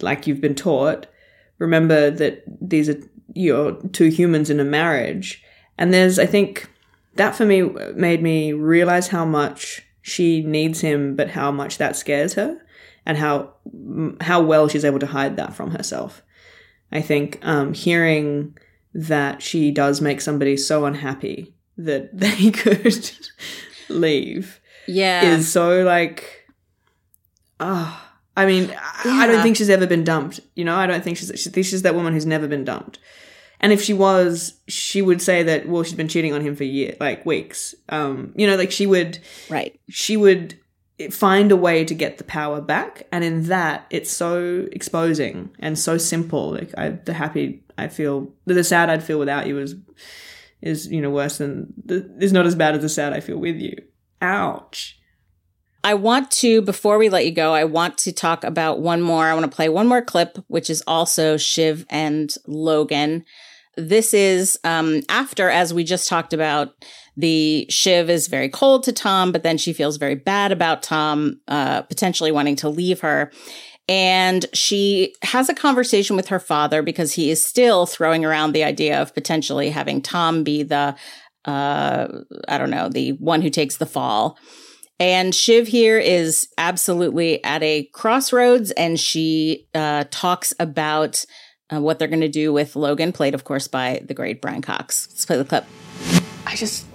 like 0.00 0.26
you've 0.26 0.40
been 0.40 0.54
taught. 0.54 1.06
Remember 1.58 2.10
that 2.10 2.42
these 2.46 2.88
are 2.88 2.96
you're 3.34 3.72
two 3.92 4.08
humans 4.08 4.48
in 4.48 4.60
a 4.60 4.64
marriage. 4.64 5.44
And 5.76 5.92
there's, 5.92 6.18
I 6.18 6.24
think, 6.24 6.70
that 7.16 7.34
for 7.34 7.44
me 7.44 7.60
made 7.94 8.22
me 8.22 8.54
realize 8.54 9.08
how 9.08 9.26
much 9.26 9.82
she 10.00 10.42
needs 10.42 10.80
him, 10.80 11.16
but 11.16 11.28
how 11.28 11.52
much 11.52 11.76
that 11.76 11.96
scares 11.96 12.32
her 12.32 12.62
and 13.04 13.18
how, 13.18 13.52
how 14.22 14.40
well 14.40 14.68
she's 14.68 14.86
able 14.86 15.00
to 15.00 15.06
hide 15.06 15.36
that 15.36 15.52
from 15.52 15.72
herself. 15.72 16.22
I 16.90 17.02
think, 17.02 17.40
um, 17.42 17.74
hearing, 17.74 18.56
that 18.94 19.42
she 19.42 19.70
does 19.70 20.00
make 20.00 20.20
somebody 20.20 20.56
so 20.56 20.84
unhappy 20.84 21.54
that 21.76 22.16
they 22.16 22.50
could 22.50 23.10
leave. 23.88 24.60
Yeah. 24.86 25.22
Is 25.34 25.50
so 25.50 25.82
like 25.82 26.46
ah 27.60 27.98
oh, 27.98 28.08
I 28.36 28.46
mean, 28.46 28.68
yeah. 28.68 28.80
I 29.04 29.26
don't 29.26 29.42
think 29.42 29.56
she's 29.56 29.70
ever 29.70 29.86
been 29.86 30.04
dumped. 30.04 30.40
You 30.54 30.64
know, 30.64 30.74
I 30.74 30.86
don't 30.86 31.04
think 31.04 31.18
she's 31.18 31.32
she 31.36 31.50
thinks 31.50 31.68
she's 31.68 31.82
that 31.82 31.94
woman 31.94 32.12
who's 32.12 32.26
never 32.26 32.48
been 32.48 32.64
dumped. 32.64 32.98
And 33.60 33.72
if 33.72 33.80
she 33.80 33.94
was, 33.94 34.54
she 34.66 35.02
would 35.02 35.22
say 35.22 35.44
that 35.44 35.68
well, 35.68 35.84
she's 35.84 35.94
been 35.94 36.08
cheating 36.08 36.32
on 36.32 36.40
him 36.40 36.56
for 36.56 36.64
years, 36.64 36.96
like 36.98 37.24
weeks. 37.24 37.74
Um, 37.88 38.32
you 38.34 38.46
know, 38.46 38.56
like 38.56 38.72
she 38.72 38.86
would, 38.86 39.18
right? 39.48 39.78
She 39.88 40.16
would 40.16 40.58
find 41.10 41.50
a 41.50 41.56
way 41.56 41.84
to 41.84 41.94
get 41.94 42.18
the 42.18 42.24
power 42.24 42.60
back, 42.60 43.06
and 43.12 43.24
in 43.24 43.44
that, 43.44 43.86
it's 43.90 44.10
so 44.10 44.66
exposing 44.72 45.50
and 45.58 45.78
so 45.78 45.98
simple. 45.98 46.52
Like 46.52 46.72
I, 46.76 46.90
the 46.90 47.12
happy 47.12 47.64
I 47.78 47.88
feel 47.88 48.32
the 48.44 48.64
sad 48.64 48.90
I'd 48.90 49.02
feel 49.02 49.18
without 49.18 49.46
you 49.46 49.58
is 49.58 49.74
is 50.60 50.86
you 50.88 51.00
know 51.00 51.10
worse 51.10 51.38
than 51.38 51.72
the, 51.84 52.08
is 52.20 52.32
not 52.32 52.46
as 52.46 52.54
bad 52.54 52.74
as 52.74 52.82
the 52.82 52.88
sad 52.88 53.12
I 53.12 53.20
feel 53.20 53.38
with 53.38 53.56
you. 53.56 53.76
Ouch. 54.20 54.98
I 55.84 55.94
want 55.94 56.30
to 56.32 56.62
before 56.62 56.96
we 56.98 57.08
let 57.08 57.26
you 57.26 57.32
go, 57.32 57.54
I 57.54 57.64
want 57.64 57.98
to 57.98 58.12
talk 58.12 58.44
about 58.44 58.80
one 58.80 59.02
more. 59.02 59.24
I 59.24 59.34
want 59.34 59.50
to 59.50 59.54
play 59.54 59.68
one 59.68 59.88
more 59.88 60.02
clip, 60.02 60.38
which 60.46 60.70
is 60.70 60.82
also 60.86 61.36
Shiv 61.36 61.84
and 61.90 62.32
Logan. 62.46 63.24
This 63.76 64.12
is 64.12 64.58
um, 64.64 65.00
after, 65.08 65.48
as 65.48 65.72
we 65.72 65.84
just 65.84 66.08
talked 66.08 66.32
about, 66.32 66.74
the 67.16 67.66
Shiv 67.68 68.10
is 68.10 68.28
very 68.28 68.48
cold 68.48 68.84
to 68.84 68.92
Tom, 68.92 69.32
but 69.32 69.42
then 69.42 69.58
she 69.58 69.72
feels 69.72 69.96
very 69.96 70.14
bad 70.14 70.52
about 70.52 70.82
Tom 70.82 71.40
uh, 71.48 71.82
potentially 71.82 72.32
wanting 72.32 72.56
to 72.56 72.68
leave 72.68 73.00
her. 73.00 73.30
And 73.88 74.46
she 74.54 75.14
has 75.22 75.48
a 75.48 75.54
conversation 75.54 76.16
with 76.16 76.28
her 76.28 76.38
father 76.38 76.82
because 76.82 77.12
he 77.14 77.30
is 77.30 77.44
still 77.44 77.84
throwing 77.86 78.24
around 78.24 78.52
the 78.52 78.64
idea 78.64 79.00
of 79.00 79.14
potentially 79.14 79.70
having 79.70 80.00
Tom 80.00 80.44
be 80.44 80.62
the, 80.62 80.94
uh, 81.44 82.08
I 82.48 82.58
don't 82.58 82.70
know, 82.70 82.88
the 82.88 83.12
one 83.12 83.42
who 83.42 83.50
takes 83.50 83.76
the 83.76 83.86
fall. 83.86 84.38
And 85.00 85.34
Shiv 85.34 85.66
here 85.66 85.98
is 85.98 86.48
absolutely 86.58 87.42
at 87.42 87.62
a 87.62 87.88
crossroads 87.92 88.70
and 88.72 89.00
she 89.00 89.66
uh, 89.74 90.04
talks 90.10 90.54
about 90.60 91.24
uh, 91.72 91.80
what 91.80 91.98
they're 91.98 92.08
going 92.08 92.20
to 92.20 92.28
do 92.28 92.52
with 92.52 92.76
Logan, 92.76 93.12
played, 93.12 93.34
of 93.34 93.44
course, 93.44 93.66
by 93.68 94.02
the 94.04 94.14
great 94.14 94.40
Brian 94.40 94.62
Cox. 94.62 95.08
Let's 95.10 95.24
play 95.24 95.38
the 95.38 95.44
clip. 95.44 95.64
I 96.46 96.54
just 96.54 96.86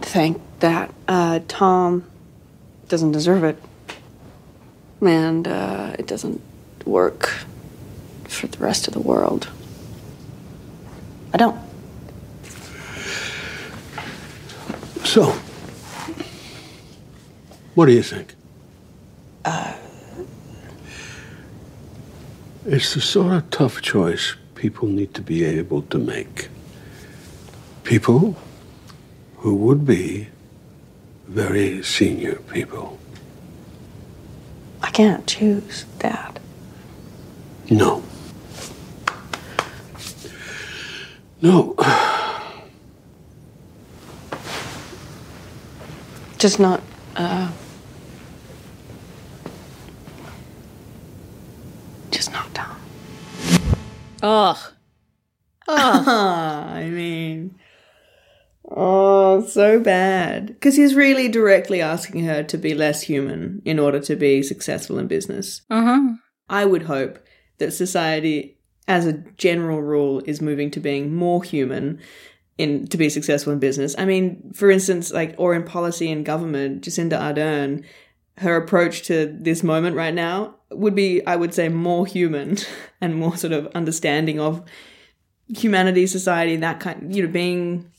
think 0.00 0.40
that 0.60 0.92
uh, 1.06 1.40
Tom 1.48 2.04
doesn't 2.88 3.12
deserve 3.12 3.44
it 3.44 3.56
and 5.00 5.48
uh, 5.48 5.96
it 5.98 6.06
doesn't 6.06 6.40
work 6.84 7.32
for 8.24 8.46
the 8.46 8.58
rest 8.58 8.88
of 8.88 8.94
the 8.94 9.00
world. 9.00 9.48
I 11.32 11.36
don't. 11.36 11.58
So, 15.04 15.24
what 17.74 17.86
do 17.86 17.92
you 17.92 18.02
think? 18.02 18.34
It's 22.64 22.94
the 22.94 23.00
sort 23.00 23.32
of 23.32 23.50
tough 23.50 23.82
choice 23.82 24.36
people 24.54 24.86
need 24.86 25.14
to 25.14 25.20
be 25.20 25.44
able 25.44 25.82
to 25.82 25.98
make. 25.98 26.48
People 27.82 28.36
who 29.38 29.56
would 29.56 29.84
be 29.84 30.28
very 31.26 31.82
senior 31.82 32.36
people. 32.52 33.00
I 34.80 34.90
can't 34.90 35.26
choose, 35.26 35.86
Dad. 35.98 36.38
No. 37.68 38.04
No. 41.40 41.74
Just 46.38 46.60
not, 46.60 46.80
so 59.52 59.80
bad. 59.80 60.46
Because 60.48 60.76
he's 60.76 60.94
really 60.94 61.28
directly 61.28 61.80
asking 61.80 62.24
her 62.24 62.42
to 62.44 62.58
be 62.58 62.74
less 62.74 63.02
human 63.02 63.62
in 63.64 63.78
order 63.78 64.00
to 64.00 64.16
be 64.16 64.42
successful 64.42 64.98
in 64.98 65.06
business. 65.06 65.62
Uh-huh. 65.70 66.14
I 66.48 66.64
would 66.64 66.84
hope 66.84 67.18
that 67.58 67.72
society, 67.72 68.58
as 68.88 69.06
a 69.06 69.14
general 69.36 69.80
rule, 69.80 70.22
is 70.24 70.40
moving 70.40 70.70
to 70.72 70.80
being 70.80 71.14
more 71.14 71.42
human 71.42 72.00
in 72.58 72.86
to 72.88 72.96
be 72.96 73.08
successful 73.08 73.52
in 73.52 73.58
business. 73.58 73.94
I 73.98 74.04
mean, 74.04 74.52
for 74.54 74.70
instance, 74.70 75.12
like 75.12 75.34
or 75.38 75.54
in 75.54 75.64
policy 75.64 76.10
and 76.10 76.24
government, 76.24 76.84
Jacinda 76.84 77.18
Ardern, 77.18 77.84
her 78.38 78.56
approach 78.56 79.02
to 79.02 79.26
this 79.26 79.62
moment 79.62 79.96
right 79.96 80.14
now 80.14 80.56
would 80.70 80.94
be, 80.94 81.24
I 81.26 81.36
would 81.36 81.54
say, 81.54 81.68
more 81.68 82.06
human 82.06 82.58
and 83.00 83.16
more 83.16 83.36
sort 83.36 83.52
of 83.52 83.66
understanding 83.68 84.40
of 84.40 84.62
humanity, 85.48 86.06
society, 86.06 86.56
that 86.56 86.80
kind. 86.80 87.14
You 87.14 87.26
know, 87.26 87.32
being 87.32 87.90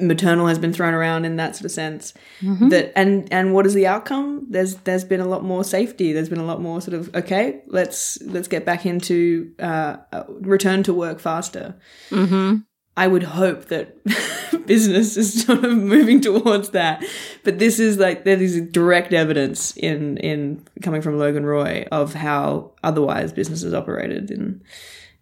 maternal 0.00 0.46
has 0.46 0.58
been 0.58 0.72
thrown 0.72 0.94
around 0.94 1.24
in 1.24 1.36
that 1.36 1.56
sort 1.56 1.64
of 1.66 1.70
sense. 1.70 2.14
Mhm. 2.40 2.70
That 2.70 2.92
and 2.96 3.28
and 3.32 3.54
what 3.54 3.66
is 3.66 3.74
the 3.74 3.86
outcome? 3.86 4.46
There's 4.48 4.76
there's 4.76 5.04
been 5.04 5.20
a 5.20 5.26
lot 5.26 5.44
more 5.44 5.64
safety. 5.64 6.12
There's 6.12 6.28
been 6.28 6.38
a 6.40 6.44
lot 6.44 6.60
more 6.60 6.80
sort 6.80 6.94
of 6.94 7.14
okay. 7.14 7.60
Let's 7.66 8.18
let's 8.22 8.48
get 8.48 8.64
back 8.64 8.86
into 8.86 9.52
uh, 9.58 9.96
uh, 10.12 10.24
return 10.28 10.82
to 10.84 10.94
work 10.94 11.20
faster. 11.20 11.74
Mm-hmm. 12.10 12.56
I 12.98 13.06
would 13.06 13.24
hope 13.24 13.66
that 13.66 14.02
business 14.66 15.16
is 15.18 15.44
sort 15.44 15.64
of 15.64 15.76
moving 15.76 16.20
towards 16.20 16.70
that. 16.70 17.04
But 17.44 17.58
this 17.58 17.78
is 17.78 17.98
like 17.98 18.24
there 18.24 18.40
is 18.40 18.60
direct 18.70 19.12
evidence 19.12 19.76
in 19.76 20.16
in 20.18 20.64
coming 20.82 21.02
from 21.02 21.18
Logan 21.18 21.44
Roy 21.44 21.86
of 21.92 22.14
how 22.14 22.72
otherwise 22.82 23.32
businesses 23.32 23.74
operated 23.74 24.30
in 24.30 24.62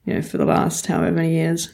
you 0.05 0.15
know 0.15 0.23
for 0.23 0.39
the 0.39 0.45
last 0.45 0.87
however 0.87 1.13
many 1.13 1.33
years. 1.33 1.73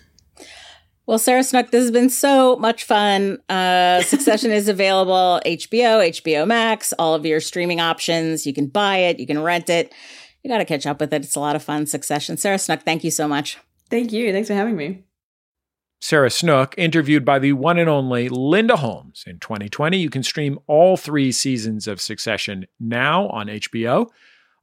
Well, 1.10 1.18
Sarah 1.18 1.42
Snook, 1.42 1.72
this 1.72 1.82
has 1.82 1.90
been 1.90 2.08
so 2.08 2.54
much 2.54 2.84
fun. 2.84 3.38
Uh, 3.48 4.00
Succession 4.02 4.52
is 4.52 4.68
available 4.68 5.40
HBO, 5.44 6.08
HBO 6.08 6.46
Max, 6.46 6.92
all 7.00 7.16
of 7.16 7.26
your 7.26 7.40
streaming 7.40 7.80
options. 7.80 8.46
You 8.46 8.54
can 8.54 8.68
buy 8.68 8.98
it, 8.98 9.18
you 9.18 9.26
can 9.26 9.42
rent 9.42 9.68
it. 9.68 9.92
You 10.44 10.50
got 10.50 10.58
to 10.58 10.64
catch 10.64 10.86
up 10.86 11.00
with 11.00 11.12
it. 11.12 11.24
It's 11.24 11.34
a 11.34 11.40
lot 11.40 11.56
of 11.56 11.64
fun. 11.64 11.86
Succession. 11.86 12.36
Sarah 12.36 12.60
Snook, 12.60 12.82
thank 12.82 13.02
you 13.02 13.10
so 13.10 13.26
much. 13.26 13.58
Thank 13.90 14.12
you. 14.12 14.30
Thanks 14.30 14.46
for 14.46 14.54
having 14.54 14.76
me. 14.76 15.02
Sarah 16.00 16.30
Snook, 16.30 16.76
interviewed 16.78 17.24
by 17.24 17.40
the 17.40 17.54
one 17.54 17.76
and 17.76 17.90
only 17.90 18.28
Linda 18.28 18.76
Holmes 18.76 19.24
in 19.26 19.40
2020. 19.40 19.98
You 19.98 20.10
can 20.10 20.22
stream 20.22 20.60
all 20.68 20.96
three 20.96 21.32
seasons 21.32 21.88
of 21.88 22.00
Succession 22.00 22.66
now 22.78 23.26
on 23.30 23.48
HBO. 23.48 24.10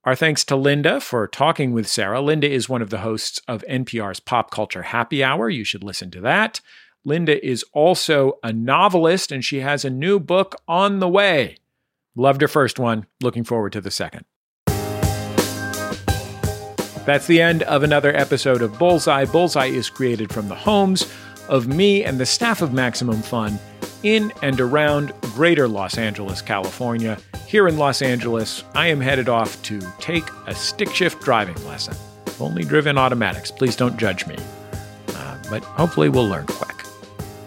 Our 0.08 0.15
thanks 0.15 0.46
to 0.46 0.56
Linda 0.56 1.02
for 1.02 1.28
talking 1.28 1.74
with 1.74 1.86
Sarah. 1.86 2.22
Linda 2.22 2.50
is 2.50 2.70
one 2.70 2.82
of 2.82 2.91
the 2.91 3.00
hosts 3.00 3.41
of 3.46 3.62
NPR's 3.70 4.22
Pop 4.22 4.52
Culture 4.52 4.84
Happy 4.84 5.22
Hour. 5.22 5.50
You 5.50 5.65
should 5.65 5.84
listen 5.84 6.12
to 6.12 6.22
that. 6.22 6.62
Linda 7.04 7.46
is 7.46 7.65
also 7.74 8.39
a 8.41 8.54
novelist 8.54 9.34
and 9.34 9.43
she 9.43 9.60
has 9.60 9.84
a 9.84 9.89
new 9.89 10.17
book 10.17 10.56
on 10.65 11.00
the 11.00 11.10
way. 11.10 11.58
Loved 12.15 12.39
her 12.39 12.48
first 12.48 12.80
one. 12.80 13.06
Looking 13.20 13.43
forward 13.43 13.74
to 13.74 13.82
the 13.82 13.91
second. 13.91 14.24
That's 17.06 17.28
the 17.28 17.41
end 17.41 17.63
of 17.63 17.84
another 17.84 18.15
episode 18.15 18.62
of 18.62 18.80
Bullseye. 18.80 19.26
Bullseye 19.26 19.65
is 19.65 19.89
created 19.89 20.32
from 20.32 20.48
the 20.48 20.56
homes 20.56 21.06
of 21.50 21.67
me 21.67 22.06
and 22.06 22.17
the 22.17 22.26
staff 22.26 22.62
of 22.62 22.72
Maximum 22.72 23.22
Fun 23.22 23.60
in 24.15 24.32
and 24.41 24.60
around 24.60 25.13
greater 25.22 25.67
Los 25.67 25.98
Angeles, 25.98 26.41
California. 26.41 27.17
Here 27.46 27.67
in 27.67 27.78
Los 27.78 28.02
Angeles, 28.02 28.63
I 28.74 28.88
am 28.88 29.02
headed 29.02 29.30
off 29.30 29.62
to 29.63 29.80
take 30.00 30.24
a 30.46 30.56
stick 30.56 30.93
shift 30.93 31.22
driving 31.22 31.63
lesson. 31.65 31.96
I've 32.26 32.41
only 32.41 32.63
driven 32.63 32.98
automatics. 32.98 33.52
Please 33.52 33.76
don't 33.76 33.98
judge 33.98 34.26
me. 34.28 34.38
Uh, 35.10 35.38
but 35.50 35.63
hopefully, 35.63 36.10
we'll 36.10 36.28
learn 36.28 36.46
quick. 36.46 36.86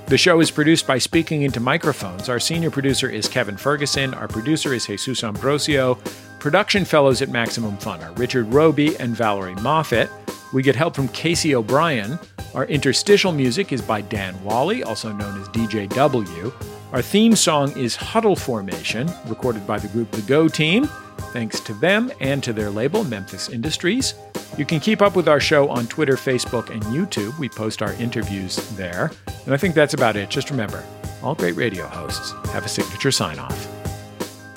The 0.06 0.18
show 0.18 0.40
is 0.40 0.50
produced 0.50 0.86
by 0.86 0.98
Speaking 0.98 1.42
Into 1.42 1.60
Microphones. 1.60 2.28
Our 2.28 2.40
senior 2.40 2.70
producer 2.70 3.08
is 3.08 3.28
Kevin 3.28 3.56
Ferguson. 3.56 4.12
Our 4.14 4.26
producer 4.26 4.74
is 4.74 4.86
Jesus 4.86 5.22
Ambrosio. 5.22 5.94
Production 6.40 6.84
fellows 6.84 7.22
at 7.22 7.28
Maximum 7.28 7.76
Fun 7.76 8.02
are 8.02 8.12
Richard 8.14 8.52
Roby 8.52 8.96
and 8.96 9.14
Valerie 9.14 9.54
Moffat. 9.56 10.10
We 10.52 10.62
get 10.62 10.74
help 10.74 10.96
from 10.96 11.06
Casey 11.08 11.54
O'Brien. 11.54 12.18
Our 12.54 12.64
interstitial 12.66 13.30
music 13.30 13.72
is 13.72 13.80
by 13.80 14.00
Dan 14.00 14.42
Wally, 14.42 14.82
also 14.82 15.12
known 15.12 15.40
as 15.40 15.48
DJW. 15.50 16.52
Our 16.92 17.00
theme 17.00 17.36
song 17.36 17.76
is 17.78 17.94
Huddle 17.94 18.34
Formation, 18.34 19.08
recorded 19.26 19.64
by 19.68 19.78
the 19.78 19.86
group 19.88 20.10
The 20.10 20.22
Go 20.22 20.48
Team. 20.48 20.88
Thanks 21.32 21.60
to 21.60 21.74
them 21.74 22.10
and 22.20 22.42
to 22.42 22.52
their 22.52 22.70
label, 22.70 23.04
Memphis 23.04 23.48
Industries. 23.50 24.14
You 24.58 24.64
can 24.64 24.80
keep 24.80 25.00
up 25.00 25.14
with 25.14 25.28
our 25.28 25.38
show 25.38 25.68
on 25.68 25.86
Twitter, 25.86 26.16
Facebook, 26.16 26.70
and 26.70 26.82
YouTube. 26.84 27.38
We 27.38 27.48
post 27.48 27.82
our 27.82 27.92
interviews 27.94 28.56
there. 28.76 29.12
And 29.44 29.54
I 29.54 29.56
think 29.56 29.76
that's 29.76 29.94
about 29.94 30.16
it. 30.16 30.28
Just 30.28 30.50
remember, 30.50 30.84
all 31.22 31.36
great 31.36 31.54
radio 31.54 31.86
hosts 31.86 32.32
have 32.50 32.66
a 32.66 32.68
signature 32.68 33.12
sign 33.12 33.38
off. 33.38 33.68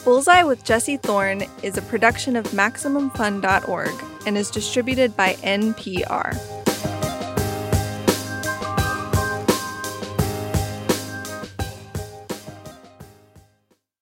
Bullseye 0.04 0.44
with 0.44 0.64
Jesse 0.64 0.98
Thorn 0.98 1.44
is 1.62 1.78
a 1.78 1.82
production 1.84 2.36
of 2.36 2.46
MaximumFun.org 2.48 3.94
and 4.26 4.38
is 4.38 4.50
distributed 4.50 5.16
by 5.16 5.36
NPR. 5.36 6.53